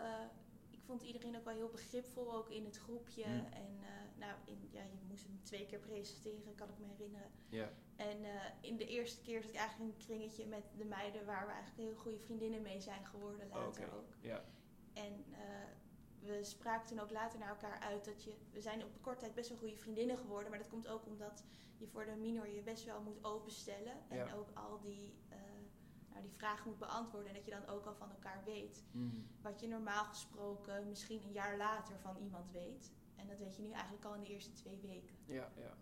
Ik 0.86 0.92
vond 0.92 1.02
iedereen 1.02 1.36
ook 1.36 1.44
wel 1.44 1.54
heel 1.54 1.68
begripvol, 1.68 2.34
ook 2.34 2.50
in 2.50 2.64
het 2.64 2.76
groepje. 2.76 3.24
Hmm. 3.24 3.46
En 3.52 3.78
eh, 3.80 4.18
nou, 4.18 4.32
in, 4.44 4.68
ja, 4.70 4.82
je 4.82 5.06
moest 5.08 5.24
hem 5.24 5.40
twee 5.42 5.66
keer 5.66 5.78
presenteren, 5.78 6.54
kan 6.54 6.68
ik 6.68 6.78
me 6.78 6.86
herinneren. 6.86 7.30
ja. 7.48 7.70
En 7.96 8.24
eh, 8.24 8.30
in 8.60 8.76
de 8.76 8.86
eerste 8.86 9.22
keer 9.22 9.42
zat 9.42 9.50
ik 9.50 9.56
eigenlijk 9.56 9.92
een 9.92 10.06
kringetje 10.06 10.46
met 10.46 10.64
de 10.76 10.84
meiden 10.84 11.24
waar 11.24 11.46
we 11.46 11.52
eigenlijk 11.52 11.88
heel 11.88 11.96
goede 11.96 12.18
vriendinnen 12.18 12.62
mee 12.62 12.80
zijn 12.80 13.06
geworden 13.06 13.48
later 13.48 13.94
ook. 13.94 14.14
ja. 14.20 14.44
En 14.92 15.24
eh, 15.32 15.38
we 16.18 16.44
spraken 16.44 16.88
toen 16.88 17.00
ook 17.00 17.10
later 17.10 17.38
naar 17.38 17.48
elkaar 17.48 17.80
uit 17.80 18.04
dat 18.04 18.24
je. 18.24 18.34
We 18.52 18.60
zijn 18.60 18.84
op 18.84 18.90
korte 19.00 19.20
tijd 19.20 19.34
best 19.34 19.48
wel 19.48 19.58
goede 19.58 19.76
vriendinnen 19.76 20.16
geworden. 20.16 20.50
Maar 20.50 20.58
dat 20.58 20.68
komt 20.68 20.88
ook 20.88 21.06
omdat 21.06 21.44
je 21.76 21.86
voor 21.86 22.04
de 22.04 22.16
minor 22.16 22.48
je 22.48 22.62
best 22.62 22.84
wel 22.84 23.00
moet 23.00 23.24
openstellen. 23.24 23.94
En 24.08 24.32
ook 24.32 24.50
al 24.54 24.80
die, 24.80 25.14
nou, 26.16 26.28
die 26.28 26.36
vragen 26.38 26.68
moet 26.68 26.78
beantwoorden. 26.78 27.28
En 27.28 27.34
dat 27.34 27.44
je 27.44 27.50
dan 27.50 27.66
ook 27.66 27.86
al 27.86 27.94
van 27.94 28.10
elkaar 28.10 28.42
weet. 28.44 28.84
Mhm. 28.92 29.16
Wat 29.42 29.60
je 29.60 29.68
normaal 29.68 30.04
gesproken 30.04 30.88
misschien 30.88 31.22
een 31.22 31.32
jaar 31.32 31.56
later 31.56 31.98
van 31.98 32.16
iemand 32.16 32.50
weet. 32.52 32.92
En 33.16 33.26
dat 33.26 33.38
weet 33.38 33.56
je 33.56 33.62
nu 33.62 33.70
eigenlijk 33.70 34.04
al 34.04 34.14
in 34.14 34.20
de 34.20 34.28
eerste 34.28 34.52
twee 34.52 34.78
weken. 34.80 35.16
Ja, 35.24 35.52
ja. 35.56 35.76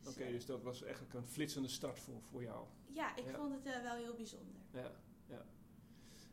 Dus, 0.00 0.14
Oké, 0.14 0.24
eh, 0.24 0.30
dus 0.30 0.46
dat 0.46 0.62
was 0.62 0.82
eigenlijk 0.82 1.14
een 1.14 1.26
flitsende 1.26 1.68
start 1.68 1.98
voor, 1.98 2.22
voor 2.22 2.42
jou. 2.42 2.66
Ja, 2.86 3.16
ik 3.16 3.24
Ja. 3.24 3.34
vond 3.34 3.52
het 3.54 3.66
eh, 3.74 3.82
wel 3.82 3.94
heel 3.96 4.14
bijzonder. 4.14 4.60
Ja, 4.72 4.90
ja. 5.26 5.44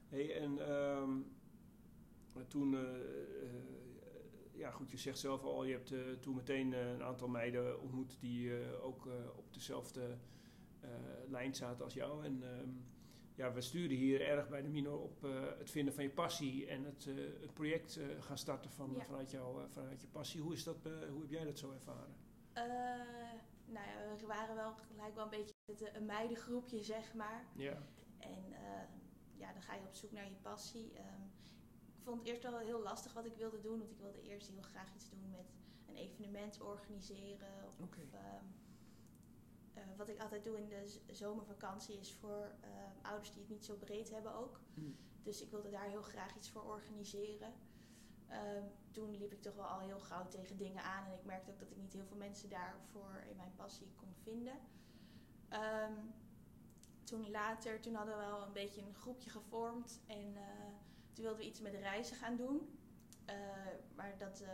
Hey, 0.07 0.41
en 0.41 0.67
ehm, 0.69 1.21
toen, 2.47 2.75
eh, 2.75 2.83
ja 4.51 4.71
goed, 4.71 4.91
je 4.91 4.97
zegt 4.97 5.19
zelf 5.19 5.43
al, 5.43 5.63
je 5.63 5.71
hebt 5.73 6.21
toen 6.21 6.35
meteen 6.35 6.71
een 6.71 7.03
aantal 7.03 7.27
meiden 7.27 7.81
ontmoet 7.81 8.17
die 8.19 8.51
ook 8.81 9.07
op 9.35 9.53
dezelfde 9.53 10.17
lijn 11.29 11.55
zaten 11.55 11.83
als 11.83 11.93
jou. 11.93 12.25
En 12.25 12.43
ehm, 12.43 12.69
ja, 13.35 13.53
we 13.53 13.61
sturen 13.61 13.97
hier 13.97 14.21
erg 14.21 14.49
bij 14.49 14.61
de 14.61 14.69
Minor 14.69 14.99
op 14.99 15.23
eh, 15.23 15.41
het 15.57 15.71
vinden 15.71 15.93
van 15.93 16.03
je 16.03 16.09
passie 16.09 16.67
en 16.67 16.83
het, 16.83 17.07
eh, 17.07 17.15
het 17.41 17.53
project 17.53 17.97
eh, 17.97 18.05
gaan 18.21 18.37
starten 18.37 18.71
van, 18.71 18.93
Ja. 18.93 19.03
vanuit, 19.05 19.31
jou, 19.31 19.61
eh, 19.63 19.69
vanuit 19.69 20.01
je 20.01 20.07
passie. 20.07 20.41
Hoe, 20.41 20.53
is 20.53 20.63
dat, 20.63 20.85
eh, 20.85 20.91
hoe 21.09 21.21
heb 21.21 21.29
jij 21.29 21.43
dat 21.43 21.59
zo 21.59 21.71
ervaren? 21.71 22.15
Eh, 22.53 22.63
nou 23.65 23.87
ja, 23.87 24.15
we 24.19 24.25
waren 24.25 24.55
wel 24.55 24.73
gelijk 24.73 25.15
wel 25.15 25.23
een 25.23 25.29
beetje 25.29 25.53
het, 25.65 25.81
eh, 25.81 25.93
een 25.95 26.05
meidengroepje, 26.05 26.83
zeg 26.83 27.13
maar. 27.13 27.45
Ja, 27.55 27.77
En 28.19 28.53
eh, 28.53 28.83
ja, 29.37 29.53
dan 29.53 29.61
ga 29.61 29.73
je 29.75 29.87
op 29.87 29.95
zoek 29.95 30.11
naar 30.11 30.25
je 30.29 30.35
passie. 30.41 30.93
Ehm, 30.93 31.21
ik 31.97 32.03
vond 32.03 32.19
het 32.19 32.27
eerst 32.27 32.43
wel 32.43 32.57
heel 32.59 32.81
lastig 32.81 33.13
wat 33.13 33.25
ik 33.25 33.35
wilde 33.35 33.59
doen. 33.59 33.77
Want 33.77 33.91
ik 33.91 33.97
wilde 33.99 34.21
eerst 34.21 34.47
heel 34.49 34.61
graag 34.61 34.93
iets 34.95 35.09
doen 35.09 35.29
met 35.29 35.53
een 35.87 35.95
evenement 35.95 36.61
organiseren. 36.61 37.65
Of, 37.67 37.79
eh, 39.73 39.83
wat 39.97 40.09
ik 40.09 40.21
altijd 40.21 40.43
doe 40.43 40.57
in 40.57 40.67
de 40.67 41.01
zomervakantie 41.11 41.99
is 41.99 42.13
voor 42.13 42.51
ehm, 42.61 43.05
ouders 43.05 43.31
die 43.31 43.41
het 43.41 43.49
niet 43.49 43.65
zo 43.65 43.75
breed 43.75 44.09
hebben 44.09 44.35
ook. 44.35 44.59
Hm. 44.73 44.81
Dus 45.23 45.41
ik 45.41 45.51
wilde 45.51 45.69
daar 45.69 45.89
heel 45.89 46.01
graag 46.01 46.35
iets 46.35 46.49
voor 46.49 46.63
organiseren. 46.63 47.53
Ehm, 48.27 48.63
toen 48.91 49.17
liep 49.17 49.31
ik 49.31 49.41
toch 49.41 49.55
wel 49.55 49.65
al 49.65 49.79
heel 49.79 49.99
gauw 49.99 50.27
tegen 50.27 50.57
dingen 50.57 50.83
aan. 50.83 51.05
En 51.05 51.13
ik 51.13 51.25
merkte 51.25 51.51
ook 51.51 51.59
dat 51.59 51.71
ik 51.71 51.77
niet 51.77 51.93
heel 51.93 52.05
veel 52.05 52.17
mensen 52.17 52.49
daarvoor 52.49 53.23
in 53.29 53.35
mijn 53.35 53.55
passie 53.55 53.91
kon 53.95 54.13
vinden. 54.23 54.59
Ehm, 55.49 55.93
toen 57.03 57.31
later, 57.31 57.81
toen 57.81 57.93
hadden 57.93 58.17
we 58.17 58.23
wel 58.23 58.45
een 58.45 58.53
beetje 58.53 58.81
een 58.81 58.95
groepje 58.95 59.29
gevormd. 59.29 60.01
En 60.07 60.35
eh, 60.35 60.43
toen 61.13 61.23
wilden 61.23 61.41
we 61.41 61.47
iets 61.47 61.61
met 61.61 61.73
reizen 61.73 62.15
gaan 62.15 62.35
doen. 62.35 62.79
Eh, 63.25 63.35
maar 63.95 64.17
dat 64.17 64.41
eh, 64.41 64.49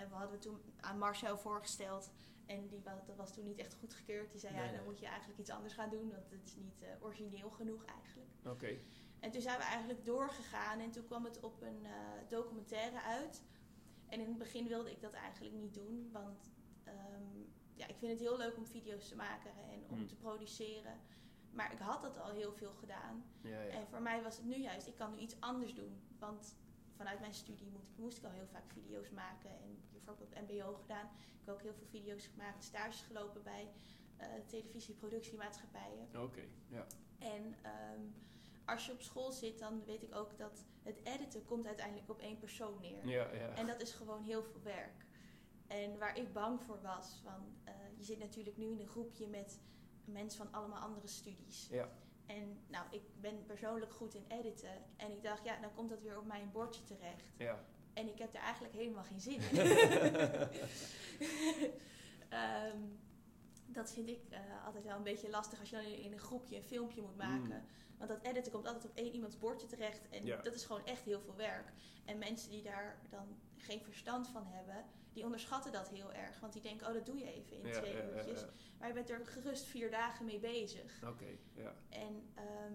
en 0.00 0.08
we 0.08 0.14
hadden 0.14 0.38
toen 0.40 0.60
aan 0.80 0.98
Marcel 0.98 1.38
voorgesteld. 1.38 2.10
En 2.46 2.66
die, 2.68 2.82
dat 2.82 3.16
was 3.16 3.34
toen 3.34 3.44
niet 3.44 3.58
echt 3.58 3.74
goedgekeurd. 3.74 4.30
Die 4.30 4.40
zei, 4.40 4.52
Nee, 4.54 4.62
ja, 4.64 4.68
dan 4.68 4.76
nee. 4.76 4.86
moet 4.88 4.98
je 5.00 5.06
eigenlijk 5.06 5.38
iets 5.40 5.50
anders 5.50 5.74
gaan 5.74 5.90
doen. 5.90 6.10
Want 6.10 6.30
het 6.30 6.44
is 6.44 6.56
niet 6.56 6.82
eh, 6.82 6.88
origineel 7.00 7.50
genoeg 7.50 7.84
eigenlijk. 7.84 8.30
oké. 8.46 8.76
En 9.20 9.30
toen 9.30 9.40
zijn 9.40 9.56
we 9.58 9.64
eigenlijk 9.64 10.04
doorgegaan 10.04 10.78
en 10.80 10.90
toen 10.90 11.04
kwam 11.04 11.24
het 11.24 11.40
op 11.40 11.62
een 11.62 11.84
eh, 11.84 11.90
documentaire 12.28 13.00
uit. 13.00 13.42
En 14.06 14.20
in 14.20 14.28
het 14.28 14.38
begin 14.38 14.68
wilde 14.68 14.90
ik 14.90 15.00
dat 15.00 15.12
eigenlijk 15.12 15.54
niet 15.54 15.74
doen, 15.74 16.08
want 16.12 16.50
ehm, 16.84 17.38
ja, 17.74 17.86
ik 17.86 17.96
vind 17.98 18.10
het 18.12 18.20
heel 18.20 18.36
leuk 18.36 18.56
om 18.56 18.66
video's 18.66 19.08
te 19.08 19.16
maken 19.16 19.50
en 19.70 19.84
om 19.88 19.96
Hmm. 19.96 20.06
te 20.06 20.16
produceren. 20.16 21.00
Maar 21.50 21.72
ik 21.72 21.78
had 21.78 22.02
dat 22.02 22.18
al 22.18 22.30
heel 22.30 22.52
veel 22.52 22.72
gedaan. 22.72 23.24
Ja, 23.40 23.62
ja. 23.62 23.70
En 23.70 23.86
voor 23.88 24.02
mij 24.02 24.22
was 24.22 24.36
het 24.36 24.46
nu 24.46 24.56
juist, 24.56 24.86
ik 24.86 24.96
kan 24.96 25.10
nu 25.10 25.18
iets 25.18 25.40
anders 25.40 25.74
doen. 25.74 26.00
Want 26.18 26.56
vanuit 27.00 27.20
mijn 27.20 27.34
studie 27.34 27.66
moet, 27.66 27.98
moest 27.98 28.18
ik 28.18 28.24
al 28.24 28.30
heel 28.30 28.46
vaak 28.52 28.70
video's 28.72 29.10
maken. 29.10 29.50
En 29.50 29.82
bijvoorbeeld 29.92 30.28
op 30.28 30.40
MBO 30.48 30.74
gedaan. 30.74 31.06
Ik 31.06 31.44
heb 31.44 31.54
ook 31.54 31.62
heel 31.62 31.74
veel 31.74 31.86
video's 31.86 32.26
gemaakt, 32.26 32.64
stages 32.64 33.00
gelopen 33.00 33.42
bij 33.42 33.70
eh 34.16 34.28
televisieproductiemaatschappijen. 34.46 36.08
Oké, 36.16 36.42
ja. 36.68 36.86
En 37.18 37.54
ehm, 37.62 38.00
als 38.64 38.86
je 38.86 38.92
op 38.92 39.02
school 39.02 39.32
zit, 39.32 39.58
dan 39.58 39.84
weet 39.84 40.02
ik 40.02 40.14
ook 40.14 40.38
dat 40.38 40.64
het 40.82 41.00
editen 41.04 41.44
komt 41.44 41.66
uiteindelijk 41.66 42.10
op 42.10 42.20
één 42.20 42.38
persoon 42.38 42.80
neer. 42.80 43.08
Ja, 43.08 43.32
ja. 43.32 43.54
En 43.54 43.66
dat 43.66 43.80
is 43.80 43.92
gewoon 43.92 44.22
heel 44.22 44.42
veel 44.42 44.62
werk. 44.62 45.06
En 45.66 45.98
waar 45.98 46.16
ik 46.16 46.32
bang 46.32 46.62
voor 46.62 46.80
was, 46.82 47.20
van, 47.22 47.56
eh, 47.64 47.74
je 47.96 48.04
zit 48.04 48.18
natuurlijk 48.18 48.56
nu 48.56 48.70
in 48.70 48.80
een 48.80 48.88
groepje 48.88 49.26
met 49.28 49.60
mensen 50.04 50.44
van 50.44 50.52
allemaal 50.52 50.80
andere 50.80 51.06
studies. 51.06 51.68
Ja. 51.70 51.92
En 52.36 52.58
nou, 52.66 52.86
ik 52.90 53.02
ben 53.20 53.46
persoonlijk 53.46 53.92
goed 53.92 54.14
in 54.14 54.24
editen. 54.28 54.82
En 54.96 55.10
ik 55.10 55.22
dacht, 55.22 55.44
ja, 55.44 55.56
dan 55.60 55.74
komt 55.74 55.90
dat 55.90 56.02
weer 56.02 56.18
op 56.18 56.26
mijn 56.26 56.50
bordje 56.52 56.82
terecht. 56.82 57.24
Ja. 57.36 57.64
En 57.92 58.08
ik 58.08 58.18
heb 58.18 58.34
er 58.34 58.40
eigenlijk 58.40 58.74
helemaal 58.74 59.04
geen 59.04 59.20
zin 59.20 59.40
in. 59.40 59.60
Ehm, 62.28 62.78
dat 63.66 63.92
vind 63.92 64.08
ik 64.08 64.20
eh, 64.30 64.66
altijd 64.66 64.84
wel 64.84 64.96
een 64.96 65.02
beetje 65.02 65.30
lastig 65.30 65.60
als 65.60 65.70
je 65.70 65.76
dan 65.76 65.84
in, 65.84 66.02
in 66.02 66.12
een 66.12 66.18
groepje 66.18 66.56
een 66.56 66.62
filmpje 66.62 67.02
moet 67.02 67.16
maken. 67.16 67.64
Want 67.98 68.10
dat 68.10 68.22
editen 68.22 68.52
komt 68.52 68.66
altijd 68.66 68.84
op 68.84 68.96
één 68.96 69.12
iemands 69.14 69.38
bordje 69.38 69.66
terecht. 69.66 70.08
En 70.08 70.20
Mm. 70.20 70.26
Ja. 70.26 70.42
dat 70.42 70.54
is 70.54 70.64
gewoon 70.64 70.84
echt 70.86 71.02
heel 71.02 71.20
veel 71.20 71.36
werk. 71.36 71.72
En 72.04 72.18
mensen 72.18 72.50
die 72.50 72.62
daar 72.62 72.98
dan 73.08 73.38
geen 73.56 73.80
verstand 73.82 74.28
van 74.28 74.46
hebben, 74.46 74.84
die 75.12 75.24
onderschatten 75.24 75.72
dat 75.72 75.88
heel 75.88 76.12
erg. 76.12 76.40
Want 76.40 76.52
die 76.52 76.62
denken, 76.62 76.86
oh 76.86 76.92
dat 76.94 77.06
doe 77.06 77.18
je 77.18 77.24
even 77.32 77.56
in 77.56 77.66
Ja, 77.66 77.80
twee 77.80 77.92
ja, 77.96 78.02
uurtjes. 78.04 78.40
ja. 78.40 78.48
Maar 78.78 78.88
je 78.88 78.94
bent 78.94 79.10
er 79.10 79.26
gerust 79.26 79.64
vier 79.64 79.90
dagen 79.90 80.24
mee 80.24 80.38
bezig. 80.38 81.02
Oké, 81.06 81.26
ja. 81.54 81.74
En 81.88 82.28
ehm, 82.34 82.74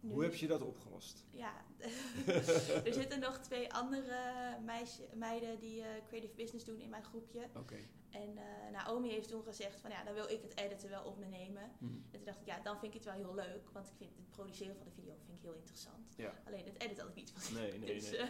nu 0.00 0.12
Hoe 0.12 0.22
heb 0.22 0.34
je 0.34 0.46
dat 0.46 0.62
opgelost? 0.62 1.24
ja, 1.30 1.64
er 2.84 2.92
zitten 2.92 3.20
nog 3.20 3.38
twee 3.38 3.72
andere 3.72 4.16
meisje, 4.64 5.02
meiden 5.14 5.58
die 5.58 5.82
eh, 5.82 5.88
creative 6.08 6.34
business 6.34 6.64
doen 6.64 6.80
in 6.80 6.88
mijn 6.90 7.04
groepje. 7.04 7.48
Oké. 7.56 7.76
En 8.10 8.36
eh, 8.38 8.70
Naomi 8.72 9.10
heeft 9.10 9.28
toen 9.28 9.42
gezegd 9.42 9.80
van 9.80 9.90
ja, 9.90 10.04
dan 10.04 10.14
wil 10.14 10.28
ik 10.30 10.42
het 10.42 10.56
editen 10.56 10.88
wel 10.90 11.04
op 11.04 11.18
me 11.18 11.24
nemen. 11.26 11.70
Hm. 11.78 11.84
En 11.84 12.10
toen 12.10 12.24
dacht 12.24 12.40
ik, 12.40 12.46
ja, 12.46 12.60
dan 12.60 12.78
vind 12.78 12.94
ik 12.94 13.04
het 13.04 13.04
wel 13.14 13.14
heel 13.24 13.34
leuk. 13.34 13.70
Want 13.72 13.86
ik 13.88 13.92
vind 13.96 14.10
het 14.16 14.30
produceren 14.30 14.76
van 14.76 14.84
de 14.86 14.92
video 14.92 15.14
vind 15.26 15.36
ik 15.38 15.42
heel 15.42 15.54
interessant. 15.54 16.14
Ja. 16.16 16.34
Alleen 16.46 16.64
het 16.64 16.82
editen 16.82 16.98
had 17.02 17.08
ik 17.08 17.14
niet 17.14 17.30
van. 17.34 17.54
Nee, 17.54 17.72
nee, 17.78 17.94
Dus, 17.94 18.10
nee. 18.10 18.20
eh, 18.20 18.28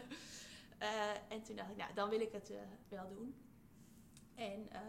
eh, 0.79 1.11
en 1.29 1.43
toen 1.43 1.57
dacht 1.57 1.71
ik, 1.71 1.77
nou, 1.77 1.95
dan 1.95 2.09
wil 2.11 2.21
ik 2.21 2.33
het 2.33 2.51
eh, 2.51 2.59
wel 2.89 3.09
doen. 3.09 3.35
En 4.35 4.71
eh, 4.71 4.81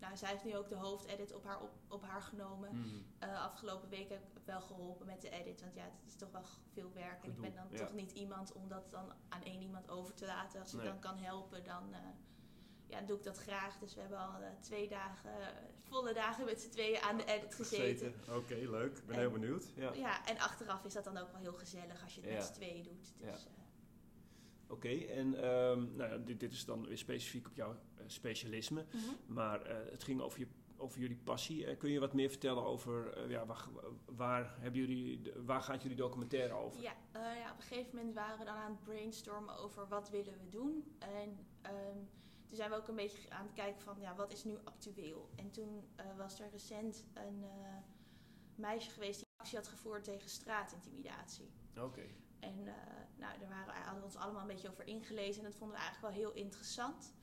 nou, 0.00 0.16
zij 0.16 0.30
heeft 0.30 0.44
nu 0.44 0.56
ook 0.56 0.68
de 0.68 0.74
hoofdedit 0.74 1.34
op 1.34 1.44
haar, 1.44 1.60
op, 1.60 1.70
op 1.88 2.02
haar 2.02 2.22
genomen. 2.22 2.68
Hm. 2.70 2.88
Eh, 3.18 3.42
afgelopen 3.44 3.88
week 3.88 4.08
heb 4.08 4.20
ik 4.22 4.42
wel 4.44 4.60
geholpen 4.60 5.06
met 5.06 5.20
de 5.22 5.30
edit. 5.30 5.60
Want 5.60 5.74
ja, 5.74 5.82
het 5.82 6.06
is 6.06 6.16
toch 6.16 6.30
wel 6.30 6.42
veel 6.72 6.92
werk. 6.92 7.24
En 7.24 7.30
ik 7.30 7.40
ben 7.40 7.54
dan 7.54 7.66
ja. 7.70 7.76
toch 7.76 7.92
niet 7.92 8.12
iemand 8.12 8.52
om 8.52 8.68
dat 8.68 8.90
dan 8.90 9.12
aan 9.28 9.42
één 9.42 9.62
iemand 9.62 9.90
over 9.90 10.14
te 10.14 10.26
laten. 10.26 10.60
Als 10.60 10.72
ik 10.72 10.78
Nee. 10.78 10.88
dan 10.88 10.98
kan 10.98 11.18
helpen, 11.18 11.64
dan 11.64 11.94
ja, 12.86 13.00
doe 13.00 13.16
ik 13.16 13.22
dat 13.22 13.38
graag. 13.38 13.78
Dus 13.78 13.94
we 13.94 14.00
hebben 14.00 14.18
al 14.18 14.40
twee 14.60 14.88
dagen, 14.88 15.30
volle 15.82 16.12
dagen 16.12 16.44
met 16.44 16.60
z'n 16.60 16.70
tweeën 16.70 17.00
aan 17.00 17.16
de 17.16 17.24
edit 17.24 17.54
gezeten. 17.54 18.14
Oké, 18.30 18.54
leuk. 18.54 18.98
Ik 18.98 19.06
ben 19.06 19.14
En- 19.14 19.20
heel 19.20 19.30
benieuwd. 19.30 19.72
Ja. 19.74 19.92
Ja, 19.92 20.26
en 20.26 20.38
achteraf 20.38 20.84
is 20.84 20.92
dat 20.92 21.04
dan 21.04 21.16
ook 21.16 21.30
wel 21.32 21.40
heel 21.40 21.52
gezellig 21.54 22.02
als 22.02 22.14
je 22.14 22.20
het 22.20 22.30
Ja. 22.30 22.36
met 22.36 22.46
z'n 22.46 22.52
tweeën 22.52 22.82
doet. 22.82 23.12
Dus, 23.18 23.42
Ja. 23.42 23.50
Oké, 24.68 24.88
en 24.88 25.34
ehm, 25.34 25.96
nou 25.96 26.24
dit, 26.24 26.40
dit 26.40 26.52
is 26.52 26.64
dan 26.64 26.86
weer 26.86 26.98
specifiek 26.98 27.46
op 27.46 27.54
jouw 27.54 27.72
eh, 27.72 28.04
specialisme. 28.06 28.84
mhm. 28.92 29.32
Maar 29.34 29.62
eh, 29.62 29.90
het 29.90 30.04
ging 30.04 30.20
over, 30.20 30.38
je, 30.38 30.46
over 30.76 31.00
jullie 31.00 31.20
passie. 31.24 31.66
Eh, 31.66 31.78
kun 31.78 31.90
je 31.90 32.00
wat 32.00 32.12
meer 32.12 32.30
vertellen 32.30 32.64
over 32.64 33.28
ja, 33.30 33.46
waar, 33.46 33.68
waar, 34.04 34.54
hebben 34.58 34.80
jullie, 34.80 35.32
waar 35.44 35.62
gaat 35.62 35.82
jullie 35.82 35.96
documentaire 35.96 36.54
over? 36.54 36.80
Ja, 36.82 36.94
ja, 37.12 37.50
op 37.52 37.56
een 37.56 37.62
gegeven 37.62 37.96
moment 37.96 38.14
waren 38.14 38.38
we 38.38 38.44
dan 38.44 38.56
aan 38.56 38.70
het 38.70 38.84
brainstormen 38.84 39.56
over 39.56 39.88
wat 39.88 40.10
willen 40.10 40.38
we 40.38 40.48
doen. 40.48 40.96
En 40.98 41.46
ehm, 41.62 41.98
toen 42.46 42.56
zijn 42.56 42.70
we 42.70 42.76
ook 42.76 42.88
een 42.88 42.94
beetje 42.94 43.30
aan 43.30 43.44
het 43.44 43.54
kijken 43.54 43.80
van 43.80 43.96
ja, 44.00 44.14
wat 44.14 44.32
is 44.32 44.44
nu 44.44 44.58
actueel. 44.64 45.30
En 45.36 45.50
toen 45.50 45.84
was 46.16 46.40
er 46.40 46.50
recent 46.50 47.04
een 47.14 47.44
meisje 48.54 48.90
geweest 48.90 49.18
die 49.18 49.28
actie 49.36 49.58
had 49.58 49.68
gevoerd 49.68 50.04
tegen 50.04 50.30
straatintimidatie. 50.30 51.50
Oké, 51.80 52.02
En 52.44 52.66
eh, 52.68 52.74
nou, 53.16 53.38
daar 53.38 53.48
waren, 53.48 53.74
hadden 53.74 53.98
we 54.00 54.04
ons 54.04 54.16
allemaal 54.16 54.40
een 54.40 54.46
beetje 54.54 54.70
over 54.70 54.86
ingelezen 54.86 55.44
en 55.44 55.50
dat 55.50 55.58
vonden 55.58 55.76
we 55.76 55.82
eigenlijk 55.82 56.14
wel 56.14 56.24
heel 56.24 56.34
interessant. 56.44 57.14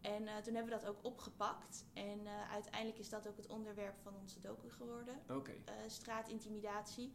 En 0.00 0.26
eh, 0.26 0.36
toen 0.36 0.54
hebben 0.54 0.72
we 0.72 0.80
dat 0.80 0.86
ook 0.88 1.04
opgepakt. 1.04 1.84
En 1.92 2.26
eh, 2.26 2.50
uiteindelijk 2.52 2.98
is 2.98 3.08
dat 3.08 3.28
ook 3.28 3.36
het 3.36 3.46
onderwerp 3.46 3.98
van 4.02 4.14
onze 4.16 4.40
docu 4.40 4.70
geworden 4.70 5.14
oké. 5.28 5.50
eh, 5.64 5.74
straatintimidatie. 5.86 7.12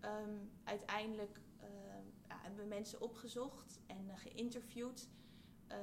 Ehm, 0.00 0.34
uiteindelijk 0.64 1.40
ehm, 1.60 2.06
ja, 2.28 2.38
hebben 2.42 2.60
we 2.62 2.68
mensen 2.68 3.00
opgezocht 3.00 3.80
en 3.86 4.10
geïnterviewd. 4.18 5.08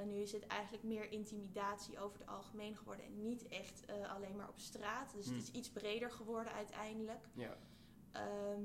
Nu 0.06 0.16
is 0.22 0.32
het 0.32 0.48
eigenlijk 0.48 0.84
meer 0.84 1.12
intimidatie 1.12 2.00
over 2.00 2.20
het 2.20 2.28
algemeen 2.28 2.76
geworden 2.78 3.06
en 3.06 3.22
niet 3.22 3.48
echt 3.48 3.86
alleen 4.08 4.36
maar 4.36 4.50
op 4.50 4.60
straat. 4.60 5.14
Dus 5.14 5.26
Hmm. 5.26 5.36
het 5.36 5.44
is 5.44 5.52
iets 5.52 5.70
breder 5.72 6.12
geworden 6.12 6.54
uiteindelijk. 6.54 7.30
Ja, 7.34 7.58
Ehm, 8.12 8.64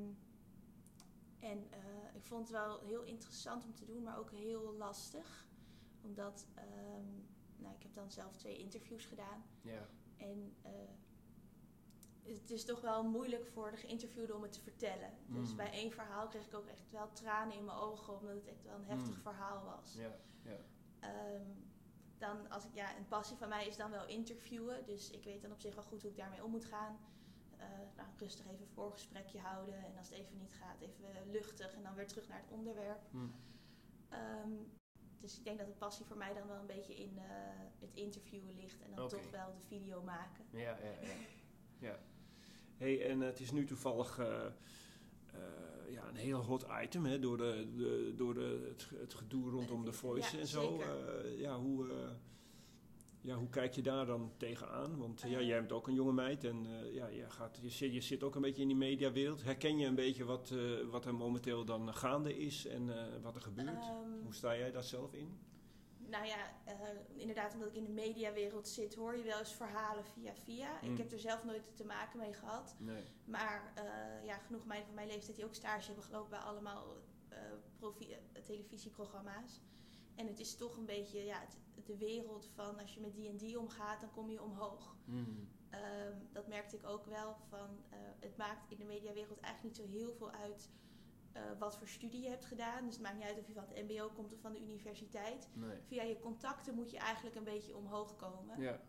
en 1.41 1.67
eh, 1.71 1.79
ik 2.15 2.25
vond 2.25 2.41
het 2.41 2.51
wel 2.51 2.81
heel 2.81 3.03
interessant 3.03 3.65
om 3.65 3.75
te 3.75 3.85
doen, 3.85 4.03
maar 4.03 4.19
ook 4.19 4.31
heel 4.31 4.73
lastig. 4.75 5.47
Omdat, 6.03 6.47
ehm, 6.55 7.05
nou, 7.57 7.75
ik 7.75 7.83
heb 7.83 7.95
dan 7.95 8.11
zelf 8.11 8.37
twee 8.37 8.59
interviews 8.59 9.05
gedaan. 9.05 9.45
ja. 9.63 9.87
En 10.17 10.57
eh, 10.63 10.71
het 12.23 12.51
is 12.51 12.65
toch 12.65 12.81
wel 12.81 13.05
moeilijk 13.05 13.47
voor 13.47 13.71
de 13.71 13.77
geïnterviewde 13.77 14.35
om 14.35 14.43
het 14.43 14.53
te 14.53 14.61
vertellen. 14.61 15.11
Dus 15.27 15.51
Mm. 15.51 15.57
bij 15.57 15.71
één 15.71 15.91
verhaal 15.93 16.29
kreeg 16.29 16.47
ik 16.47 16.55
ook 16.55 16.67
echt 16.67 16.91
wel 16.91 17.13
tranen 17.13 17.57
in 17.57 17.65
mijn 17.65 17.79
ogen, 17.79 18.19
omdat 18.21 18.35
het 18.35 18.47
echt 18.47 18.65
wel 18.65 18.75
een 18.75 18.85
heftig 18.85 19.15
Mm. 19.17 19.23
verhaal 19.23 19.65
was. 19.65 19.95
ja, 19.95 20.17
ja. 20.43 20.57
Ehm, 21.01 21.47
dan 22.19 22.51
als 22.51 22.65
ik, 22.65 22.75
ja, 22.75 22.97
een 22.97 23.09
passie 23.09 23.37
van 23.37 23.49
mij 23.49 23.67
is 23.67 23.77
dan 23.77 23.91
wel 23.91 24.07
interviewen. 24.07 24.85
Dus 24.87 25.11
ik 25.11 25.25
weet 25.25 25.43
dan 25.43 25.53
op 25.53 25.61
zich 25.61 25.75
wel 25.75 25.85
goed 25.85 26.03
hoe 26.03 26.11
ik 26.11 26.17
daarmee 26.17 26.45
om 26.45 26.51
moet 26.51 26.65
gaan. 26.65 26.99
Eh, 27.57 27.67
nou, 27.97 28.09
rustig 28.17 28.47
even 28.47 28.61
een 28.61 28.75
voorgesprekje 28.75 29.39
houden. 29.39 29.85
En 29.85 29.97
als 29.97 30.09
het 30.09 30.19
even 30.19 30.39
niet 30.39 30.53
gaat, 30.53 30.81
even 30.81 31.31
luchtig. 31.31 31.75
En 31.75 31.83
dan 31.83 31.95
weer 31.95 32.07
terug 32.07 32.29
naar 32.29 32.41
het 32.41 32.51
onderwerp. 32.51 33.01
Hm. 33.11 33.19
Ehm, 34.09 34.51
dus 35.21 35.39
ik 35.39 35.45
denk 35.45 35.59
dat 35.59 35.67
de 35.67 35.73
passie 35.73 36.07
voor 36.07 36.17
mij 36.17 36.35
dan 36.35 36.47
wel 36.47 36.61
een 36.61 36.67
beetje 36.67 36.95
in 36.95 37.19
eh, 37.19 37.25
het 37.79 37.95
interviewen 37.95 38.55
ligt. 38.55 38.83
En 38.83 38.95
dan 38.95 39.09
toch 39.09 39.31
wel 39.31 39.53
de 39.55 39.67
video 39.67 40.03
maken. 40.03 40.45
Ja, 40.51 40.61
ja, 40.61 40.77
ja. 41.01 41.15
ja. 41.79 41.99
hey, 42.77 43.11
en 43.11 43.23
eh, 43.23 43.29
het 43.29 43.41
is 43.41 43.51
nu 43.51 43.65
toevallig 43.65 44.19
ja, 45.91 46.09
een 46.09 46.17
heel 46.17 46.43
hot 46.43 46.67
item 46.83 47.05
hè, 47.05 47.19
door, 47.19 47.37
de, 47.37 47.73
de, 47.77 48.13
door 48.17 48.35
de, 48.35 48.67
het, 48.69 49.01
het 49.01 49.15
gedoe 49.15 49.51
rondom 49.51 49.85
de 49.85 49.93
voice 49.93 50.35
Ja, 50.35 50.41
en 50.41 50.47
zo. 50.47 50.81
Eh, 50.81 51.39
ja, 51.39 51.59
hoe, 51.59 51.91
eh, 51.91 52.11
Ja, 53.27 53.35
hoe 53.35 53.49
kijk 53.49 53.75
je 53.75 53.83
daar 53.83 54.07
dan 54.07 54.33
tegenaan? 54.37 54.99
Want 54.99 55.21
ja, 55.21 55.41
jij 55.41 55.59
bent 55.59 55.73
ook 55.73 55.87
een 55.87 55.95
jonge 55.95 56.13
meid 56.13 56.45
en 56.45 56.67
eh, 56.67 56.95
ja, 56.95 57.07
je, 57.07 57.31
gaat, 57.31 57.59
je, 57.63 57.71
zit, 57.71 57.93
je 57.93 58.01
zit 58.01 58.23
ook 58.23 58.35
een 58.35 58.43
beetje 58.43 58.63
in 58.63 58.69
die 58.69 58.77
mediawereld. 58.77 59.43
Herken 59.43 59.79
je 59.79 59.87
een 59.87 59.95
beetje 59.95 60.25
wat, 60.25 60.51
eh, 60.51 60.91
wat 60.91 61.05
er 61.05 61.15
momenteel 61.15 61.65
dan 61.65 61.95
gaande 61.95 62.39
is 62.39 62.67
en 62.67 62.99
eh, 62.99 63.23
wat 63.23 63.37
er 63.37 63.43
gebeurt? 63.43 63.69
Ehm, 63.69 64.23
Hoe 64.23 64.35
sta 64.35 64.57
jij 64.57 64.71
daar 64.71 64.83
zelf 64.83 65.13
in? 65.13 65.39
Nou 65.99 66.27
ja, 66.27 66.37
inderdaad, 67.17 67.55
omdat 67.55 67.69
ik 67.69 67.75
in 67.75 67.85
de 67.85 67.91
mediawereld 67.91 68.69
zit, 68.69 68.95
hoor 68.95 69.17
je 69.17 69.23
wel 69.23 69.39
eens 69.39 69.55
verhalen 69.55 70.05
via 70.05 70.35
via. 70.35 70.79
Mm. 70.83 70.93
Ik 70.93 70.99
heb 70.99 71.13
er 71.13 71.19
zelf 71.19 71.45
nooit 71.45 71.77
te 71.77 71.85
maken 71.85 72.19
mee 72.19 72.33
gehad. 72.33 72.77
Nee. 72.79 73.03
Maar 73.25 73.73
ja, 74.25 74.39
genoeg 74.39 74.67
meiden 74.67 74.87
van 74.87 74.95
mijn 74.95 75.09
leeftijd 75.09 75.37
die 75.37 75.45
ook 75.45 75.55
stage 75.55 75.87
hebben 75.87 76.05
gelopen 76.05 76.31
bij 76.31 76.39
allemaal 76.39 76.97
televisieprogramma's. 78.45 79.61
En 80.17 80.27
het 80.27 80.41
is 80.41 80.57
toch 80.57 80.77
een 80.77 80.87
beetje 80.87 81.25
ja, 81.25 81.41
het- 81.41 81.87
de 81.87 81.97
wereld 81.97 82.49
van 82.55 82.79
als 82.81 82.95
je 82.95 83.01
met 83.01 83.15
die 83.15 83.29
en 83.29 83.37
die 83.37 83.59
omgaat, 83.59 84.01
dan 84.01 84.11
kom 84.11 84.31
je 84.31 84.43
omhoog. 84.43 84.97
Mm. 85.05 85.49
Ehm, 85.71 86.13
dat 86.33 86.47
merkte 86.49 86.77
ik 86.77 86.87
ook 86.87 87.07
wel 87.07 87.37
van 87.49 87.69
eh, 87.91 87.99
het 88.21 88.37
maakt 88.37 88.71
in 88.71 88.79
de 88.79 88.85
mediawereld 88.85 89.41
eigenlijk 89.41 89.63
niet 89.79 89.87
zo 89.87 89.93
heel 89.99 90.13
veel 90.13 90.31
uit 90.31 90.71
eh, 91.33 91.43
wat 91.59 91.77
voor 91.79 91.89
studie 91.89 92.23
je 92.23 92.29
hebt 92.29 92.45
gedaan. 92.45 92.85
Dus 92.85 92.95
het 92.95 93.03
maakt 93.03 93.17
niet 93.17 93.25
uit 93.27 93.39
of 93.39 93.47
je 93.47 93.53
van 93.53 93.65
het 93.69 93.89
MBO 93.89 94.09
komt 94.15 94.33
of 94.33 94.41
van 94.41 94.53
de 94.53 94.61
universiteit. 94.63 95.49
Nee. 95.53 95.79
Via 95.87 96.03
je 96.03 96.19
contacten 96.19 96.75
moet 96.75 96.91
je 96.91 96.99
eigenlijk 96.99 97.37
een 97.37 97.45
beetje 97.45 97.77
omhoog 97.77 98.17
komen. 98.17 98.61
Ja. 98.61 98.81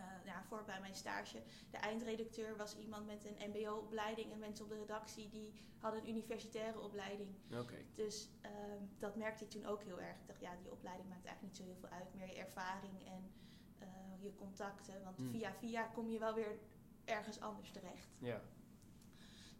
Eh, 0.00 0.24
ja, 0.24 0.42
voor 0.42 0.64
bij 0.64 0.80
mijn 0.80 0.94
stage, 0.94 1.42
de 1.70 1.76
eindredacteur 1.76 2.56
was 2.56 2.76
iemand 2.76 3.06
met 3.06 3.24
een 3.24 3.50
MBO-opleiding 3.50 4.32
en 4.32 4.38
mensen 4.38 4.64
op 4.64 4.70
de 4.70 4.78
redactie 4.78 5.28
die 5.28 5.52
hadden 5.78 6.00
een 6.00 6.08
universitaire 6.08 6.80
opleiding. 6.80 7.30
Oké. 7.58 7.76
Dus 7.94 8.28
ehm, 8.40 8.82
dat 8.98 9.16
merkte 9.16 9.44
ik 9.44 9.50
toen 9.50 9.66
ook 9.66 9.82
heel 9.82 10.00
erg. 10.00 10.20
Ik 10.20 10.26
dacht, 10.26 10.40
ja, 10.40 10.56
die 10.56 10.70
opleiding 10.70 11.08
maakt 11.08 11.24
eigenlijk 11.24 11.58
niet 11.58 11.66
zo 11.66 11.72
heel 11.72 11.80
veel 11.80 11.98
uit, 11.98 12.14
meer 12.14 12.26
je 12.26 12.34
ervaring 12.34 13.06
en 13.06 13.32
eh, 13.78 13.88
je 14.22 14.34
contacten. 14.34 15.02
Want 15.04 15.16
Hmm. 15.18 15.30
via 15.30 15.52
via 15.52 15.82
kom 15.82 16.08
je 16.08 16.18
wel 16.18 16.34
weer 16.34 16.58
ergens 17.04 17.40
anders 17.40 17.70
terecht. 17.70 18.08
Ja. 18.18 18.40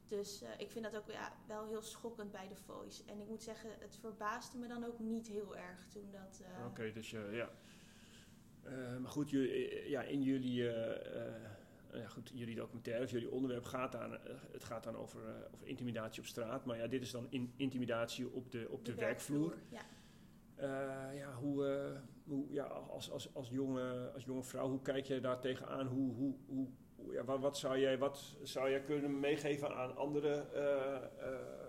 Dus 0.08 0.42
eh, 0.42 0.50
ik 0.58 0.70
vind 0.70 0.84
dat 0.84 0.96
ook 0.96 1.10
ja, 1.10 1.32
wel 1.46 1.66
heel 1.66 1.82
schokkend 1.82 2.30
bij 2.30 2.48
The 2.48 2.56
Voice. 2.56 3.04
En 3.04 3.20
ik 3.20 3.28
moet 3.28 3.42
zeggen, 3.42 3.70
het 3.78 3.96
verbaasde 3.96 4.58
me 4.58 4.66
dan 4.66 4.84
ook 4.84 4.98
niet 4.98 5.26
heel 5.26 5.56
erg 5.56 5.88
toen 5.88 6.10
dat... 6.10 6.42
Oké, 6.66 6.92
dus 6.92 7.10
ja. 7.10 7.50
Eh, 8.62 8.96
maar 8.96 9.10
goed, 9.10 9.30
jullie, 9.30 9.88
ja, 9.88 10.02
in 10.02 10.22
jullie, 10.22 10.68
eh, 10.68 11.26
eh, 11.26 12.00
ja, 12.00 12.08
goed, 12.08 12.30
jullie 12.34 12.54
documentaire, 12.54 13.04
of 13.04 13.10
jullie 13.10 13.30
onderwerp 13.30 13.64
gaat 13.64 13.92
dan, 13.92 14.14
eh, 14.14 14.34
het 14.52 14.64
gaat 14.64 14.84
dan 14.84 14.96
over, 14.96 15.20
eh, 15.28 15.34
over 15.54 15.66
intimidatie 15.66 16.20
op 16.22 16.28
straat. 16.28 16.64
Maar 16.64 16.76
ja, 16.76 16.86
dit 16.86 17.02
is 17.02 17.10
dan 17.10 17.26
in, 17.30 17.52
intimidatie 17.56 18.32
op 18.32 18.50
de, 18.50 18.66
op 18.70 18.84
de, 18.84 18.94
werkvloer. 18.94 19.54
Ja. 19.68 19.80
Eh, 20.60 21.18
ja, 21.18 21.32
hoe, 21.32 21.66
eh, 21.66 22.00
hoe, 22.24 22.46
ja, 22.52 22.64
als, 22.64 23.10
als, 23.10 23.34
als, 23.34 23.48
jonge, 23.48 24.10
als 24.14 24.24
jonge 24.24 24.42
vrouw, 24.42 24.68
hoe 24.68 24.82
kijk 24.82 25.06
jij 25.06 25.20
daar 25.20 25.40
tegenaan? 25.40 25.86
Hoe, 25.86 26.14
hoe, 26.14 26.34
hoe, 26.46 26.68
ja, 27.12 27.24
wat, 27.24 27.40
wat, 27.40 27.58
zou 27.58 27.78
jij, 27.78 27.98
wat 27.98 28.36
zou 28.42 28.70
jij 28.70 28.82
kunnen 28.82 29.20
meegeven 29.20 29.76
aan 29.76 29.96
andere 29.96 30.46
eh, 30.54 30.96
eh, 30.96 31.59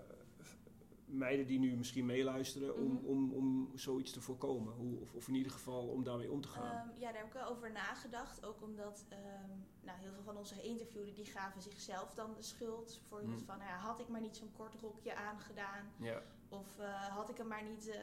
meiden 1.12 1.46
die 1.46 1.58
nu 1.58 1.76
misschien 1.76 2.06
meeluisteren 2.06 2.74
om, 2.76 2.92
Mhm. 2.92 3.04
om, 3.04 3.32
om 3.32 3.70
zoiets 3.74 4.12
te 4.12 4.20
voorkomen? 4.20 4.72
Hoe, 4.74 5.00
of, 5.00 5.14
of 5.14 5.28
in 5.28 5.34
ieder 5.34 5.52
geval 5.52 5.86
om 5.88 6.04
daarmee 6.04 6.30
om 6.30 6.40
te 6.40 6.48
gaan? 6.48 6.88
Ehm, 6.88 7.00
ja, 7.00 7.06
daar 7.12 7.16
heb 7.20 7.26
ik 7.26 7.32
wel 7.32 7.48
over 7.48 7.72
nagedacht. 7.72 8.44
Ook 8.44 8.62
omdat 8.62 9.04
ehm, 9.08 9.50
nou, 9.82 9.98
heel 9.98 10.12
veel 10.12 10.22
van 10.22 10.36
onze 10.36 10.54
geïnterviewden 10.54 11.14
die 11.14 11.24
gaven 11.24 11.62
zichzelf 11.62 12.14
dan 12.14 12.34
de 12.34 12.42
schuld. 12.42 12.98
Bijvoorbeeld 13.00 13.36
Hmm. 13.38 13.46
van, 13.46 13.58
nou 13.58 13.70
ja, 13.70 13.76
had 13.76 14.00
ik 14.00 14.08
maar 14.08 14.20
niet 14.20 14.36
zo'n 14.36 14.52
kort 14.56 14.74
rokje 14.80 15.14
aangedaan. 15.14 15.84
ja. 16.00 16.22
Of 16.48 16.78
eh, 16.78 16.94
had 17.08 17.28
ik 17.28 17.36
hem 17.36 17.46
maar 17.48 17.64
niet 17.64 17.88
eh, 17.88 18.00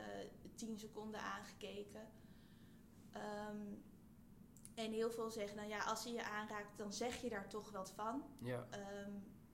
tien 0.56 0.80
seconden 0.80 1.20
aangekeken. 1.22 2.08
Ehm, 3.12 3.58
en 4.76 4.92
heel 4.92 5.12
veel 5.12 5.30
zeggen, 5.30 5.58
nou 5.58 5.70
ja, 5.70 5.84
als 5.84 6.04
hij 6.04 6.14
je 6.14 6.24
aanraakt, 6.24 6.78
dan 6.78 6.94
zeg 6.94 7.22
je 7.22 7.30
daar 7.30 7.50
toch 7.50 7.72
wat 7.72 7.92
van. 7.92 8.24
Ja. 8.40 8.68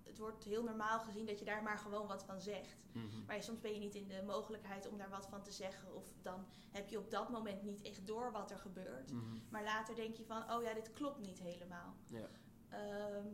Het 0.06 0.18
wordt 0.18 0.44
heel 0.44 0.64
normaal 0.64 1.00
gezien 1.00 1.26
dat 1.26 1.40
je 1.40 1.46
daar 1.46 1.64
maar 1.64 1.78
gewoon 1.78 2.08
wat 2.08 2.24
van 2.24 2.42
zegt. 2.42 2.86
Mhm. 2.92 3.26
Maar 3.28 3.44
soms 3.44 3.60
ben 3.60 3.74
je 3.74 3.80
niet 3.80 3.96
in 3.96 4.08
de 4.08 4.24
mogelijkheid 4.26 4.88
om 4.88 4.98
daar 4.98 5.10
wat 5.10 5.28
van 5.28 5.44
te 5.44 5.52
zeggen. 5.52 5.96
Of 5.96 6.14
dan 6.22 6.46
heb 6.72 6.90
je 6.90 6.98
op 6.98 7.12
dat 7.12 7.30
moment 7.30 7.64
niet 7.64 7.82
echt 7.82 8.08
door 8.08 8.32
wat 8.32 8.52
er 8.52 8.58
gebeurt. 8.58 9.12
Mhm. 9.12 9.38
Maar 9.50 9.64
later 9.64 9.96
denk 9.96 10.16
je 10.16 10.26
van, 10.26 10.52
oh 10.52 10.64
ja, 10.64 10.74
dit 10.74 10.94
klopt 10.94 11.20
niet 11.20 11.40
helemaal. 11.40 11.96
Ja. 12.08 12.28
Ehm, 12.70 13.28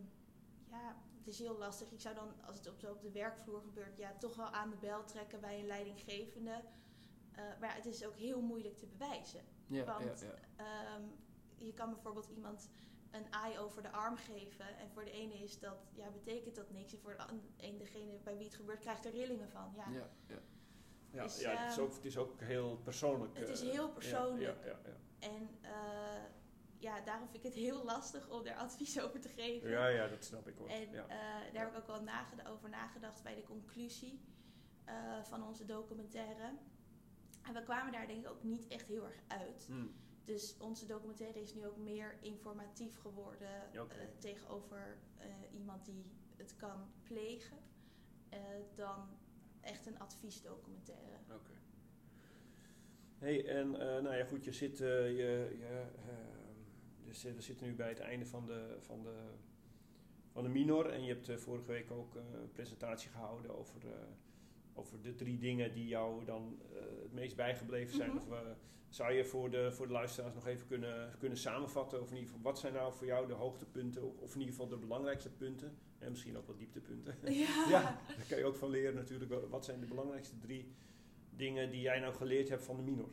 ja, 0.69 0.95
het 1.17 1.27
is 1.27 1.39
heel 1.39 1.57
lastig. 1.57 1.91
Ik 1.91 2.01
zou 2.01 2.15
dan, 2.15 2.45
als 2.45 2.57
het 2.57 2.67
op, 2.69 2.79
zo 2.79 2.91
op 2.91 3.01
de 3.01 3.11
werkvloer 3.11 3.61
gebeurt, 3.61 3.97
ja, 3.97 4.13
toch 4.19 4.35
wel 4.35 4.49
aan 4.49 4.69
de 4.69 4.77
bel 4.77 5.05
trekken 5.05 5.39
bij 5.39 5.59
een 5.59 5.67
leidinggevende. 5.67 6.63
Eh, 7.31 7.43
maar 7.59 7.75
het 7.75 7.85
is 7.85 8.05
ook 8.05 8.15
heel 8.15 8.41
moeilijk 8.41 8.77
te 8.77 8.85
bewijzen. 8.85 9.41
Ja, 9.67 9.85
Want 9.85 10.19
ja, 10.19 10.27
ja. 10.27 10.95
ehm, 10.95 11.03
je 11.57 11.73
kan 11.73 11.89
bijvoorbeeld 11.89 12.27
iemand 12.27 12.69
een 13.11 13.33
aai 13.33 13.57
over 13.57 13.81
de 13.81 13.91
arm 13.91 14.17
geven. 14.17 14.77
En 14.77 14.89
voor 14.89 15.03
de 15.03 15.11
ene 15.11 15.33
is 15.33 15.59
dat, 15.59 15.77
ja, 15.93 16.09
betekent 16.09 16.55
dat 16.55 16.71
niks. 16.71 16.93
En 16.93 16.99
voor 16.99 17.17
de 17.17 17.23
een, 17.57 17.77
degene 17.77 18.19
bij 18.23 18.37
wie 18.37 18.45
het 18.45 18.55
gebeurt, 18.55 18.79
krijgt 18.79 19.05
er 19.05 19.11
rillingen 19.11 19.49
van. 19.49 19.73
Ja, 19.75 19.89
Ja, 19.89 20.09
ja. 20.27 20.39
Ja, 21.11 21.23
Dus, 21.23 21.39
ja, 21.39 21.49
het, 21.49 21.71
is 21.71 21.77
ehm, 21.77 21.85
ook, 21.85 21.93
het 21.93 22.05
is 22.05 22.17
ook 22.17 22.39
heel 22.39 22.77
persoonlijk. 22.83 23.37
het 23.37 23.49
is 23.49 23.61
eh, 23.61 23.69
heel 23.69 23.89
persoonlijk. 23.89 24.63
Ja, 24.63 24.69
ja, 24.69 24.79
ja. 24.83 24.97
En 25.19 25.49
eh, 25.61 26.23
ja, 26.81 27.01
daarom 27.01 27.27
vind 27.27 27.45
ik 27.45 27.53
het 27.53 27.61
heel 27.61 27.83
lastig 27.83 28.29
om 28.29 28.43
daar 28.43 28.55
advies 28.55 29.01
over 29.01 29.19
te 29.19 29.29
geven. 29.29 29.69
Ja, 29.69 29.87
ja, 29.87 30.07
dat 30.07 30.25
snap 30.25 30.47
ik 30.47 30.57
hoor. 30.57 30.67
En 30.67 30.91
ja. 30.91 31.03
eh, 31.07 31.53
daar 31.53 31.63
heb 31.63 31.71
ik 31.71 31.77
ook 31.77 31.87
wel 31.87 32.53
over 32.53 32.69
nagedacht 32.69 33.23
bij 33.23 33.35
de 33.35 33.43
conclusie 33.43 34.21
eh, 34.85 35.23
van 35.23 35.43
onze 35.43 35.65
documentaire. 35.65 36.57
En 37.41 37.53
we 37.53 37.63
kwamen 37.63 37.91
daar 37.91 38.07
denk 38.07 38.25
ik 38.25 38.31
ook 38.31 38.43
niet 38.43 38.67
echt 38.67 38.87
heel 38.87 39.05
erg 39.05 39.21
uit. 39.27 39.65
Hm. 39.67 39.87
Dus 40.25 40.57
onze 40.59 40.85
documentaire 40.85 41.41
is 41.41 41.53
nu 41.53 41.65
ook 41.65 41.77
meer 41.77 42.17
informatief 42.21 42.97
geworden 42.99 43.73
eh, 43.91 44.07
tegenover 44.19 44.97
eh, 45.17 45.25
iemand 45.53 45.85
die 45.85 46.05
het 46.35 46.55
kan 46.55 46.91
plegen, 47.03 47.57
eh, 48.29 48.39
dan 48.75 49.07
echt 49.61 49.85
een 49.85 49.99
adviesdocumentaire. 49.99 51.17
Oké. 51.31 51.51
Hey, 53.17 53.45
en 53.47 53.71
nou 53.71 54.15
ja, 54.15 54.25
goed, 54.25 54.43
je 54.43 54.51
zit, 54.51 54.77
je, 54.77 55.55
je, 57.03 57.13
zit- 57.13 57.35
we 57.35 57.41
zitten 57.41 57.67
nu 57.67 57.75
bij 57.75 57.89
het 57.89 57.99
einde 57.99 58.25
van 58.25 58.45
de, 58.45 58.75
van 58.79 59.03
de, 59.03 59.29
van 60.31 60.43
de 60.43 60.49
minor. 60.49 60.89
En 60.89 61.03
je 61.03 61.13
hebt 61.13 61.41
vorige 61.41 61.67
week 61.71 61.91
ook 61.91 62.15
een 62.15 62.51
presentatie 62.51 63.09
gehouden 63.09 63.57
over, 63.57 63.81
over 64.73 65.01
de 65.01 65.15
drie 65.15 65.37
dingen 65.37 65.73
die 65.73 65.87
jou 65.87 66.25
dan 66.25 66.59
het 67.01 67.11
meest 67.13 67.35
bijgebleven 67.35 67.95
zijn. 67.95 68.09
Mhm. 68.09 68.17
Of, 68.17 68.27
zou 68.91 69.13
je 69.13 69.25
voor 69.25 69.49
de, 69.49 69.71
voor 69.71 69.87
de 69.87 69.93
luisteraars 69.93 70.33
nog 70.33 70.47
even 70.47 70.67
kunnen, 70.67 71.15
kunnen 71.19 71.37
samenvatten? 71.37 72.01
Of 72.01 72.09
in 72.09 72.15
ieder 72.15 72.29
geval, 72.29 72.51
wat 72.51 72.59
zijn 72.59 72.73
nou 72.73 72.93
voor 72.93 73.05
jou 73.05 73.27
de 73.27 73.33
hoogtepunten? 73.33 74.19
Of, 74.19 74.33
in 74.33 74.39
ieder 74.39 74.55
geval 74.55 74.69
de 74.69 74.77
belangrijkste 74.77 75.29
punten? 75.29 75.77
En 75.99 76.11
misschien 76.11 76.37
ook 76.37 76.47
wat 76.47 76.57
dieptepunten. 76.57 77.15
Ja. 77.23 77.65
Ja, 77.69 77.99
daar 78.07 78.25
kan 78.29 78.37
je 78.37 78.45
ook 78.45 78.55
van 78.55 78.69
leren 78.69 78.95
natuurlijk. 78.95 79.49
Wat 79.49 79.65
zijn 79.65 79.79
de 79.79 79.85
belangrijkste 79.85 80.39
drie 80.39 80.75
dingen 81.29 81.69
die 81.69 81.81
jij 81.81 81.99
nou 81.99 82.13
geleerd 82.13 82.49
hebt 82.49 82.63
van 82.63 82.75
de 82.75 82.81
minor? 82.81 83.09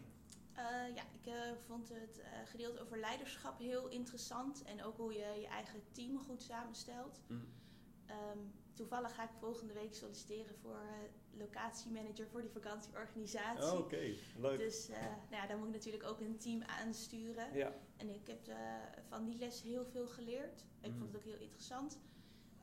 Eh, 0.53 0.64
ja, 0.95 1.03
ik 1.12 1.27
eh, 1.27 1.35
vond 1.67 1.88
het 1.88 2.21
eh, 2.21 2.29
gedeelte 2.45 2.81
over 2.81 2.99
leiderschap 2.99 3.59
heel 3.59 3.88
interessant. 3.88 4.62
En 4.62 4.83
ook 4.83 4.97
hoe 4.97 5.12
je 5.12 5.41
je 5.41 5.47
eigen 5.47 5.83
team 5.93 6.19
goed 6.19 6.43
samenstelt. 6.43 7.21
Ehm, 8.09 8.38
toevallig 8.75 9.14
ga 9.14 9.23
ik 9.23 9.31
volgende 9.38 9.73
week 9.73 9.94
solliciteren 9.94 10.55
voor 10.62 10.77
eh, 10.77 11.38
locatiemanager 11.38 12.27
voor 12.27 12.40
die 12.40 12.51
vakantieorganisatie. 12.51 13.73
Oh, 13.73 13.79
Oké, 13.79 14.14
leuk. 14.37 14.59
Dus 14.59 14.88
eh, 14.88 15.01
nou 15.01 15.42
ja, 15.42 15.47
daar 15.47 15.59
moet 15.59 15.66
ik 15.66 15.75
natuurlijk 15.75 16.05
ook 16.05 16.21
een 16.21 16.38
team 16.38 16.62
aansturen. 16.62 17.55
Ja, 17.55 17.73
En 17.97 18.09
ik 18.14 18.27
heb 18.27 18.49
eh, 18.49 18.57
van 19.09 19.25
die 19.25 19.38
les 19.38 19.62
heel 19.62 19.85
veel 19.85 20.07
geleerd. 20.07 20.64
Ik 20.81 20.92
vond 20.92 21.12
het 21.12 21.16
ook 21.16 21.25
heel 21.25 21.38
interessant. 21.38 21.99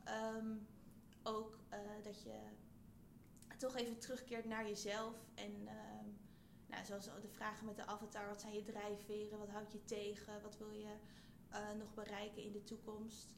Ehm, 0.04 0.56
ook 1.22 1.58
dat 2.02 2.22
je 2.22 2.38
toch 3.58 3.76
even 3.76 3.98
terugkeert 3.98 4.44
naar 4.44 4.66
jezelf. 4.68 5.14
En 5.34 5.66
ehm, 5.66 6.06
nou, 6.66 6.84
zoals 6.84 7.04
de 7.04 7.28
vragen 7.28 7.66
met 7.66 7.76
de 7.76 7.86
avatar. 7.86 8.28
Wat 8.28 8.40
zijn 8.40 8.54
je 8.54 8.62
drijfveren? 8.62 9.38
Wat 9.38 9.48
houdt 9.48 9.72
je 9.72 9.84
tegen? 9.84 10.42
Wat 10.42 10.58
wil 10.58 10.70
je 10.70 10.94
nog 11.78 11.94
bereiken 11.94 12.42
in 12.42 12.52
de 12.52 12.64
toekomst? 12.64 13.34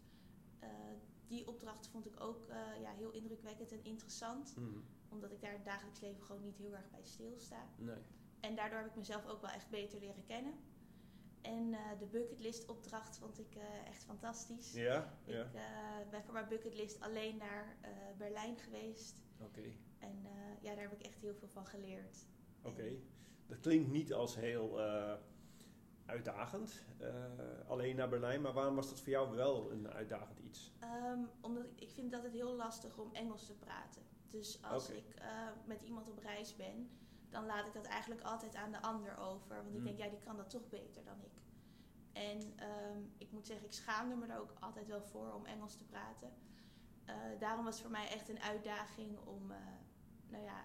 Die 1.29 1.47
opdracht 1.47 1.87
vond 1.88 2.07
ik 2.07 2.21
ook 2.21 2.49
eh, 2.49 2.57
ja, 2.81 2.93
heel 2.93 3.11
indrukwekkend 3.11 3.73
en 3.73 3.85
interessant. 3.85 4.57
Mhm. 4.57 4.79
Omdat 5.09 5.33
ik 5.33 5.41
daar 5.41 5.51
in 5.51 5.57
het 5.57 5.64
dagelijks 5.64 6.01
leven 6.01 6.23
gewoon 6.23 6.43
niet 6.43 6.57
heel 6.57 6.73
erg 6.75 6.91
bij 6.91 7.05
stilsta. 7.05 7.67
nee. 7.77 7.97
En 8.41 8.55
daardoor 8.57 8.79
heb 8.79 8.88
ik 8.88 8.97
mezelf 8.97 9.27
ook 9.27 9.41
wel 9.41 9.51
echt 9.51 9.71
beter 9.71 10.01
leren 10.01 10.25
kennen. 10.25 10.53
En 11.41 11.75
eh, 11.75 11.99
de 11.99 12.07
bucketlist 12.07 12.69
opdracht 12.69 13.19
vond 13.19 13.38
ik 13.38 13.55
eh, 13.55 13.87
echt 13.87 14.05
fantastisch. 14.05 14.73
Ja, 14.73 15.19
ja. 15.25 15.43
Ik 16.01 16.11
ben 16.11 16.23
voor 16.25 16.33
mijn 16.35 16.49
bucketlist 16.49 17.01
alleen 17.01 17.37
naar 17.37 17.77
Berlijn 18.19 18.59
geweest. 18.59 19.23
Oké, 19.41 19.62
En 19.99 20.27
ja, 20.61 20.75
daar 20.75 20.83
heb 20.83 20.93
ik 20.93 21.07
echt 21.07 21.21
heel 21.21 21.35
veel 21.35 21.49
van 21.49 21.67
geleerd. 21.67 22.27
oké. 22.62 22.93
Dat 23.47 23.61
klinkt 23.61 23.91
niet 23.91 24.12
als 24.12 24.35
heel 24.37 24.79
uitdagend, 26.09 26.83
eh, 26.99 27.09
alleen 27.68 27.97
naar 27.97 28.09
Berlijn. 28.09 28.40
Maar 28.40 28.53
waarom 28.53 28.75
was 28.75 28.88
dat 28.88 29.01
voor 29.01 29.09
jou 29.12 29.37
wel 29.37 29.71
een 29.71 29.88
uitdagend 29.90 30.38
iets? 30.38 30.73
Ehm, 30.79 31.18
omdat 31.40 31.64
ik, 31.64 31.81
ik 31.81 31.90
vind 31.90 32.11
dat 32.12 32.23
het 32.23 32.33
heel 32.33 32.55
lastig 32.55 32.99
om 32.99 33.12
Engels 33.14 33.47
te 33.47 33.55
praten. 33.55 34.03
Dus 34.29 34.62
als 34.62 34.90
ik 34.90 35.14
eh, 35.14 35.29
met 35.64 35.83
iemand 35.83 36.11
op 36.11 36.18
reis 36.18 36.57
ben, 36.57 36.90
dan 37.31 37.47
laat 37.47 37.66
ik 37.66 37.73
dat 37.73 37.87
eigenlijk 37.87 38.23
altijd 38.23 38.55
aan 38.55 38.73
de 38.73 38.83
ander 38.83 39.18
over. 39.18 39.57
Want 39.57 39.68
ik 39.68 39.75
Hmm. 39.75 39.85
denk, 39.85 39.99
ja, 39.99 40.09
die 40.09 40.18
kan 40.18 40.37
dat 40.37 40.51
toch 40.51 40.68
beter 40.68 41.05
dan 41.05 41.21
ik. 41.21 41.42
En 42.12 42.53
ehm, 42.57 43.01
ik 43.18 43.31
moet 43.33 43.47
zeggen, 43.47 43.66
ik 43.66 43.73
schaamde 43.73 44.14
me 44.14 44.27
er 44.27 44.40
ook 44.40 44.53
altijd 44.61 44.87
wel 44.87 45.03
voor 45.03 45.33
om 45.33 45.44
Engels 45.47 45.77
te 45.77 45.85
praten. 45.85 46.33
Eh, 47.05 47.14
daarom 47.38 47.64
was 47.64 47.75
het 47.75 47.83
voor 47.83 47.90
mij 47.92 48.09
echt 48.09 48.29
een 48.29 48.40
uitdaging 48.40 49.18
om, 49.25 49.53
nou 50.29 50.44
ja, 50.44 50.64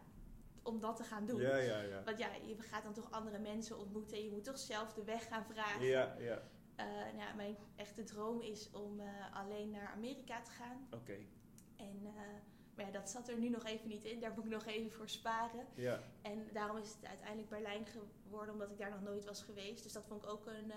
om 0.63 0.79
dat 0.79 0.95
te 0.95 1.03
gaan 1.03 1.25
doen. 1.25 1.41
Ja, 1.41 1.57
ja, 1.57 1.81
ja. 1.81 2.03
Want 2.03 2.17
ja, 2.17 2.27
je 2.45 2.55
gaat 2.59 2.83
dan 2.83 2.93
toch 2.93 3.11
andere 3.11 3.39
mensen 3.39 3.77
ontmoeten 3.77 4.17
en 4.17 4.23
je 4.23 4.31
moet 4.31 4.43
toch 4.43 4.57
zelf 4.57 4.93
de 4.93 5.03
weg 5.03 5.27
gaan 5.27 5.45
vragen. 5.45 5.85
Ja, 5.85 6.15
ja. 6.19 6.41
Eh, 6.75 6.85
nou 7.17 7.35
mijn 7.35 7.57
echte 7.75 8.03
droom 8.03 8.41
is 8.41 8.69
om 8.71 8.99
eh, 8.99 9.07
alleen 9.33 9.69
naar 9.69 9.87
Amerika 9.87 10.41
te 10.41 10.51
gaan. 10.51 10.87
Oké. 10.91 11.17
En, 11.75 12.01
eh, 12.03 12.11
maar 12.75 12.85
ja, 12.85 12.91
dat 12.91 13.09
zat 13.09 13.29
er 13.29 13.37
nu 13.37 13.49
nog 13.49 13.65
even 13.65 13.87
niet 13.87 14.03
in. 14.03 14.19
Daar 14.19 14.33
moet 14.35 14.45
ik 14.45 14.51
nog 14.51 14.65
even 14.65 14.91
voor 14.91 15.09
sparen. 15.09 15.65
Ja. 15.75 15.99
En 16.21 16.47
daarom 16.53 16.77
is 16.77 16.89
het 16.89 17.05
uiteindelijk 17.05 17.49
Berlijn 17.49 17.85
geworden, 17.85 18.53
omdat 18.53 18.71
ik 18.71 18.77
daar 18.77 18.89
nog 18.89 19.01
nooit 19.01 19.25
was 19.25 19.41
geweest. 19.41 19.83
Dus 19.83 19.93
dat 19.93 20.05
vond 20.05 20.23
ik 20.23 20.29
ook 20.29 20.45
een, 20.45 20.71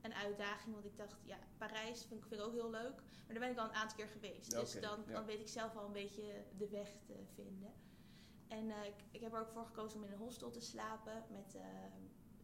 een 0.00 0.14
uitdaging. 0.14 0.74
Want 0.74 0.86
ik 0.86 0.96
dacht, 0.96 1.16
ja, 1.24 1.38
Parijs 1.58 2.04
vind 2.04 2.20
ik, 2.20 2.26
vind 2.26 2.40
ik 2.40 2.46
ook 2.46 2.52
heel 2.52 2.70
leuk. 2.70 2.94
Maar 2.96 3.34
daar 3.34 3.38
ben 3.38 3.50
ik 3.50 3.58
al 3.58 3.64
een 3.64 3.74
aantal 3.74 3.96
keer 3.96 4.08
geweest. 4.08 4.50
Dus 4.50 4.80
dan, 4.80 5.02
ja. 5.06 5.12
dan 5.12 5.24
weet 5.24 5.40
ik 5.40 5.48
zelf 5.48 5.76
al 5.76 5.86
een 5.86 5.92
beetje 5.92 6.44
de 6.56 6.68
weg 6.68 6.88
te 7.06 7.14
vinden. 7.34 7.72
En 8.52 8.70
eh, 8.70 8.86
ik, 8.86 8.94
ik 9.10 9.20
heb 9.20 9.32
er 9.32 9.40
ook 9.40 9.50
voor 9.50 9.64
gekozen 9.66 9.98
om 9.98 10.06
in 10.06 10.12
een 10.12 10.18
hostel 10.18 10.50
te 10.50 10.60
slapen 10.60 11.24
met 11.30 11.54
eh, 11.54 11.62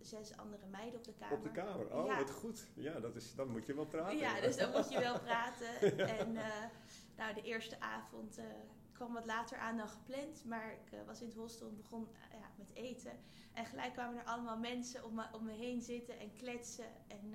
zes 0.01 0.37
andere 0.37 0.67
meiden 0.67 0.99
op 0.99 1.05
de 1.05 1.15
kamer. 1.15 1.37
Op 1.37 1.43
de 1.43 1.51
kamer. 1.51 1.95
Oh, 1.95 2.07
Ja. 2.07 2.19
wat 2.19 2.31
goed. 2.31 2.67
Ja, 2.75 3.01
dat 3.01 3.17
is, 3.17 3.35
dan 3.35 3.51
moet 3.51 3.67
je 3.67 3.75
wel 3.75 3.87
praten. 3.87 4.19
Ja, 4.19 4.41
dus 4.41 4.57
dan 4.57 4.71
moet 4.71 4.91
je 4.91 4.99
wel 4.99 5.21
praten. 5.29 5.99
En 6.09 6.37
eh, 6.37 6.65
nou, 7.17 7.35
de 7.35 7.43
eerste 7.43 7.81
avond 7.81 8.41
kwam 8.93 9.13
wat 9.13 9.25
later 9.27 9.59
aan 9.59 9.77
dan 9.77 9.89
gepland. 9.89 10.45
Maar 10.45 10.73
ik 10.73 10.99
was 11.07 11.21
in 11.21 11.27
het 11.27 11.37
hostel 11.37 11.69
en 11.69 11.77
begon 11.77 12.09
ja, 12.31 12.51
met 12.57 12.75
eten. 12.75 13.13
En 13.53 13.67
gelijk 13.67 13.93
kwamen 13.93 14.19
er 14.19 14.25
allemaal 14.25 14.59
mensen 14.59 15.05
om 15.05 15.15
me, 15.15 15.25
om 15.33 15.45
me 15.45 15.53
heen 15.53 15.81
zitten 15.83 16.19
en 16.19 16.33
kletsen. 16.33 17.09
En, 17.09 17.35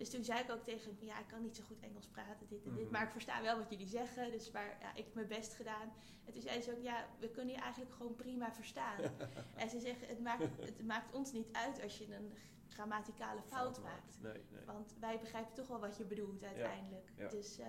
dus 0.00 0.10
toen 0.10 0.24
zei 0.24 0.40
ik 0.40 0.50
ook 0.50 0.64
tegen 0.64 0.96
hem, 0.98 1.08
ja, 1.08 1.18
ik 1.18 1.26
kan 1.28 1.42
niet 1.42 1.56
zo 1.56 1.62
goed 1.66 1.80
Engels 1.80 2.06
praten, 2.06 2.46
dit 2.48 2.64
en 2.64 2.74
dit. 2.74 2.82
Mhm. 2.82 2.92
Maar 2.92 3.02
ik 3.02 3.10
versta 3.10 3.42
wel 3.42 3.58
wat 3.58 3.70
jullie 3.70 3.86
zeggen. 3.86 4.30
Dus 4.30 4.50
maar, 4.50 4.76
ja, 4.80 4.94
ik 4.94 5.04
heb 5.04 5.14
mijn 5.14 5.26
best 5.28 5.54
gedaan. 5.54 5.92
En 6.24 6.32
toen 6.32 6.42
zei 6.42 6.62
ze 6.62 6.70
ook, 6.76 6.82
ja, 6.82 7.06
we 7.18 7.28
kunnen 7.30 7.54
je 7.54 7.60
eigenlijk 7.60 7.94
gewoon 7.94 8.14
prima 8.16 8.52
verstaan. 8.52 9.00
en 9.62 9.70
ze 9.70 9.80
zeggen, 9.80 10.08
het 10.08 10.20
maakt, 10.20 10.42
het 10.60 10.86
maakt 10.86 11.14
ons 11.14 11.32
niet 11.32 11.48
uit 11.52 11.82
als 11.82 11.98
je 11.98 12.14
een 12.14 12.32
grammaticale 12.68 13.42
fout 13.42 13.82
maakt. 13.82 14.18
Nee, 14.20 14.32
nee. 14.50 14.64
Want 14.66 14.94
wij 15.00 15.18
begrijpen 15.18 15.54
toch 15.54 15.68
wel 15.68 15.80
wat 15.80 15.96
je 15.96 16.04
bedoelt 16.04 16.44
uiteindelijk. 16.44 17.12
ja. 17.16 17.28
Dus 17.28 17.58
eh, 17.58 17.66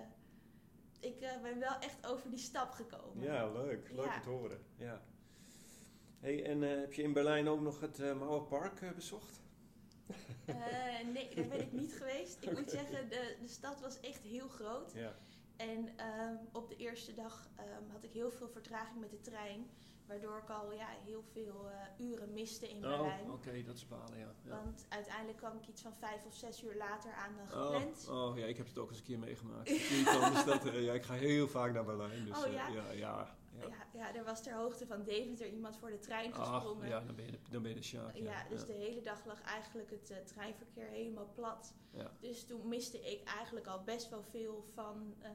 ik 1.00 1.20
eh, 1.20 1.40
ben 1.42 1.58
wel 1.58 1.78
echt 1.78 2.06
over 2.06 2.30
die 2.30 2.38
stap 2.38 2.70
gekomen. 2.72 3.24
Ja, 3.24 3.52
leuk. 3.52 3.90
Leuk 3.92 4.04
Ja. 4.04 4.20
te 4.20 4.28
horen. 4.28 4.64
Ja. 4.76 5.02
Hey, 6.20 6.44
en 6.44 6.62
eh, 6.62 6.80
heb 6.80 6.92
je 6.92 7.02
in 7.02 7.12
Berlijn 7.12 7.48
ook 7.48 7.60
nog 7.60 7.80
het 7.80 7.98
uh, 7.98 8.18
Mauerpark 8.18 8.94
bezocht? 8.94 9.40
Eh, 10.56 11.06
nee, 11.12 11.34
daar 11.34 11.46
ben 11.46 11.60
ik 11.60 11.72
niet 11.72 11.92
geweest. 11.92 12.38
Ik 12.40 12.58
moet 12.58 12.70
zeggen, 12.70 13.08
de, 13.08 13.36
de 13.40 13.48
stad 13.48 13.80
was 13.80 14.00
echt 14.00 14.22
heel 14.22 14.48
groot. 14.48 14.92
Ja. 14.94 15.14
En 15.56 15.88
ehm, 15.96 16.36
op 16.52 16.68
de 16.68 16.76
eerste 16.76 17.14
dag 17.14 17.48
ehm, 17.56 17.90
had 17.92 18.04
ik 18.04 18.12
heel 18.12 18.30
veel 18.30 18.48
vertraging 18.48 19.00
met 19.00 19.10
de 19.10 19.20
trein. 19.20 19.70
Waardoor 20.06 20.38
ik 20.38 20.50
al 20.50 20.72
ja, 20.72 20.88
heel 21.04 21.22
veel 21.32 21.70
eh, 21.70 22.06
uren 22.06 22.32
miste 22.32 22.68
in 22.68 22.80
Berlijn. 22.80 23.26
Oh, 23.26 23.32
oké, 23.32 23.62
dat 23.62 23.76
is 23.76 23.88
balen, 23.88 24.18
ja. 24.18 24.34
ja. 24.42 24.50
Want 24.50 24.86
uiteindelijk 24.88 25.38
kwam 25.38 25.56
ik 25.56 25.68
iets 25.68 25.82
van 25.82 25.94
vijf 25.98 26.24
of 26.26 26.34
zes 26.34 26.62
uur 26.62 26.76
later 26.76 27.12
aan 27.12 27.36
dan 27.36 27.48
gepland. 27.48 28.08
Oh, 28.08 28.28
oh 28.30 28.38
ja, 28.38 28.44
ik 28.46 28.56
heb 28.56 28.66
het 28.66 28.78
ook 28.78 28.88
eens 28.88 28.98
een 28.98 29.04
keer 29.04 29.18
meegemaakt. 29.18 29.70
Dat, 30.46 30.66
eh, 30.66 30.84
ja, 30.84 30.92
ik 30.92 31.02
ga 31.02 31.14
heel 31.14 31.48
vaak 31.48 31.72
naar 31.72 31.84
Berlijn. 31.84 32.24
Dus, 32.24 32.44
Oh, 32.44 32.52
ja? 32.52 32.68
ja, 32.68 32.90
ja, 32.90 33.36
ja. 33.58 33.66
Ja, 33.66 33.86
ja, 33.92 34.14
er 34.14 34.24
was 34.24 34.42
ter 34.42 34.54
hoogte 34.54 34.86
van 34.86 35.02
Deventer 35.02 35.48
iemand 35.48 35.76
voor 35.76 35.90
de 35.90 35.98
trein 35.98 36.34
gesprongen. 36.34 36.88
ja, 36.88 37.00
dan 37.00 37.14
ben 37.14 37.24
je 37.24 37.30
de, 37.30 37.38
dan 37.50 37.62
ben 37.62 37.70
je 37.70 37.76
de 37.76 37.82
Sjaak. 37.82 38.16
Ja, 38.16 38.48
dus 38.48 38.64
de 38.64 38.72
hele 38.72 39.00
dag 39.00 39.24
lag 39.24 39.42
eigenlijk 39.42 39.90
het 39.90 40.10
eh, 40.10 40.18
treinverkeer 40.18 40.86
helemaal 40.86 41.32
plat. 41.34 41.74
Dus 42.20 42.44
toen 42.44 42.68
miste 42.68 43.10
ik 43.10 43.28
eigenlijk 43.28 43.66
al 43.66 43.82
best 43.82 44.08
wel 44.08 44.22
veel 44.22 44.64
van, 44.74 45.14
eh, 45.18 45.30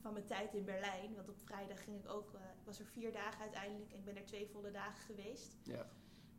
van 0.00 0.12
mijn 0.12 0.24
tijd 0.26 0.54
in 0.54 0.64
Berlijn. 0.64 1.14
Want 1.14 1.28
op 1.28 1.40
vrijdag 1.44 1.84
ging 1.84 1.98
ik 1.98 2.10
ook, 2.10 2.34
eh, 2.34 2.40
was 2.64 2.78
er 2.78 2.86
vier 2.86 3.12
dagen 3.12 3.40
uiteindelijk 3.40 3.92
en 3.92 3.98
ik 3.98 4.04
ben 4.04 4.16
er 4.16 4.26
twee 4.26 4.48
volle 4.48 4.70
dagen 4.70 5.02
geweest. 5.02 5.56
Ja, 5.62 5.86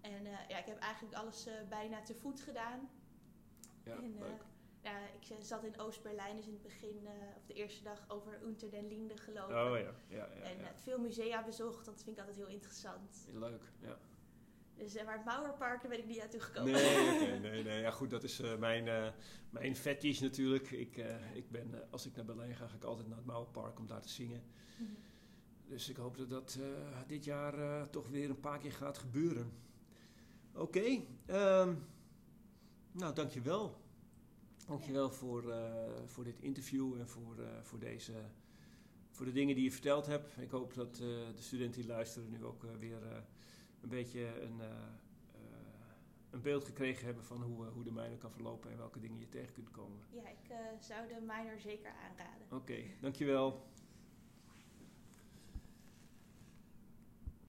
En 0.01 0.23
ja, 0.47 0.57
ik 0.57 0.65
heb 0.65 0.79
eigenlijk 0.79 1.15
alles 1.15 1.47
bijna 1.69 2.01
te 2.01 2.15
voet 2.15 2.41
gedaan. 2.41 2.89
ja 3.83 3.95
en, 3.95 4.17
leuk. 4.19 4.43
Ja, 4.85 4.99
ik 5.21 5.29
eh, 5.29 5.37
zat 5.41 5.63
in 5.63 5.79
Oost-Berlijn, 5.79 6.35
dus 6.35 6.45
in 6.45 6.53
het 6.53 6.61
begin, 6.61 6.99
eh, 7.05 7.11
of 7.37 7.45
de 7.45 7.53
eerste 7.53 7.83
dag, 7.83 8.05
over 8.07 8.39
Unter 8.43 8.71
den 8.71 8.87
Linden 8.87 9.17
gelopen. 9.17 9.55
Oh 9.65 9.77
ja, 9.77 9.77
ja, 9.77 9.93
ja, 10.07 10.27
en 10.27 10.57
ja. 10.57 10.63
eh, 10.63 10.75
veel 10.75 10.99
musea 10.99 11.43
bezocht, 11.43 11.85
dat 11.85 12.03
vind 12.03 12.17
ik 12.17 12.19
altijd 12.19 12.37
heel 12.37 12.53
interessant. 12.55 13.27
Leuk, 13.33 13.63
ja. 13.79 13.97
Dus, 14.75 14.95
eh, 14.95 15.05
maar 15.05 15.15
het 15.15 15.25
Mauerpark, 15.25 15.81
daar 15.81 15.89
ben 15.89 15.99
ik 15.99 16.05
niet 16.05 16.17
naartoe 16.17 16.39
gekomen. 16.39 16.71
Nee, 16.71 17.39
nee, 17.49 17.63
nee. 17.63 17.81
Ja, 17.81 17.91
goed, 17.91 18.09
dat 18.09 18.23
is 18.23 18.39
eh, 18.39 18.57
mijn, 18.57 18.87
eh 18.87 19.07
mijn 19.49 19.75
fetish 19.75 20.19
natuurlijk. 20.19 20.71
Ik, 20.71 20.97
eh, 20.97 21.35
ik 21.35 21.51
ben, 21.51 21.73
eh, 21.73 21.91
als 21.91 22.05
ik 22.05 22.15
naar 22.15 22.25
Berlijn 22.25 22.55
ga, 22.55 22.67
ga 22.67 22.75
ik 22.75 22.83
altijd 22.83 23.07
naar 23.07 23.17
het 23.17 23.25
Mauerpark 23.25 23.79
om 23.79 23.87
daar 23.87 24.01
te 24.01 24.09
zingen. 24.09 24.43
Mhm. 24.77 24.91
Dus 25.67 25.89
ik 25.89 25.95
hoop 25.95 26.17
dat 26.17 26.29
dat 26.29 26.57
eh, 26.61 26.99
dit 27.07 27.23
jaar 27.23 27.59
eh, 27.59 27.81
toch 27.87 28.09
weer 28.09 28.29
een 28.29 28.39
paar 28.39 28.59
keer 28.59 28.71
gaat 28.71 28.97
gebeuren. 28.97 29.51
Oké, 30.53 31.01
ehm, 31.25 31.75
nou 32.91 33.13
dankjewel. 33.13 33.83
Dankjewel 34.65 35.09
voor, 35.11 35.51
eh, 35.51 35.85
voor 36.05 36.23
dit 36.23 36.39
interview 36.39 36.99
en 36.99 37.09
voor, 37.09 37.39
eh, 37.39 37.61
voor, 37.61 37.79
deze, 37.79 38.13
voor 39.11 39.25
de 39.25 39.31
dingen 39.31 39.55
die 39.55 39.63
je 39.63 39.71
verteld 39.71 40.05
hebt. 40.05 40.37
Ik 40.37 40.49
hoop 40.49 40.73
dat 40.73 40.93
eh, 40.93 40.99
de 41.35 41.41
studenten 41.41 41.81
die 41.81 41.89
luisteren 41.89 42.29
nu 42.29 42.45
ook 42.45 42.63
weer 42.79 43.01
een 43.81 43.89
beetje 43.89 44.41
een, 44.41 44.59
een 46.29 46.41
beeld 46.41 46.65
gekregen 46.65 47.05
hebben 47.05 47.23
van 47.23 47.41
hoe, 47.41 47.65
hoe 47.65 47.83
de 47.83 47.91
minor 47.91 48.17
kan 48.17 48.31
verlopen 48.31 48.71
en 48.71 48.77
welke 48.77 48.99
dingen 48.99 49.19
je 49.19 49.29
tegen 49.29 49.53
kunt 49.53 49.71
komen. 49.71 49.99
Ja, 50.09 50.29
ik 50.29 50.81
zou 50.81 51.07
de 51.07 51.21
minor 51.21 51.59
zeker 51.59 51.91
aanraden. 51.91 52.47
Oké, 52.51 52.83
dankjewel. 53.01 53.65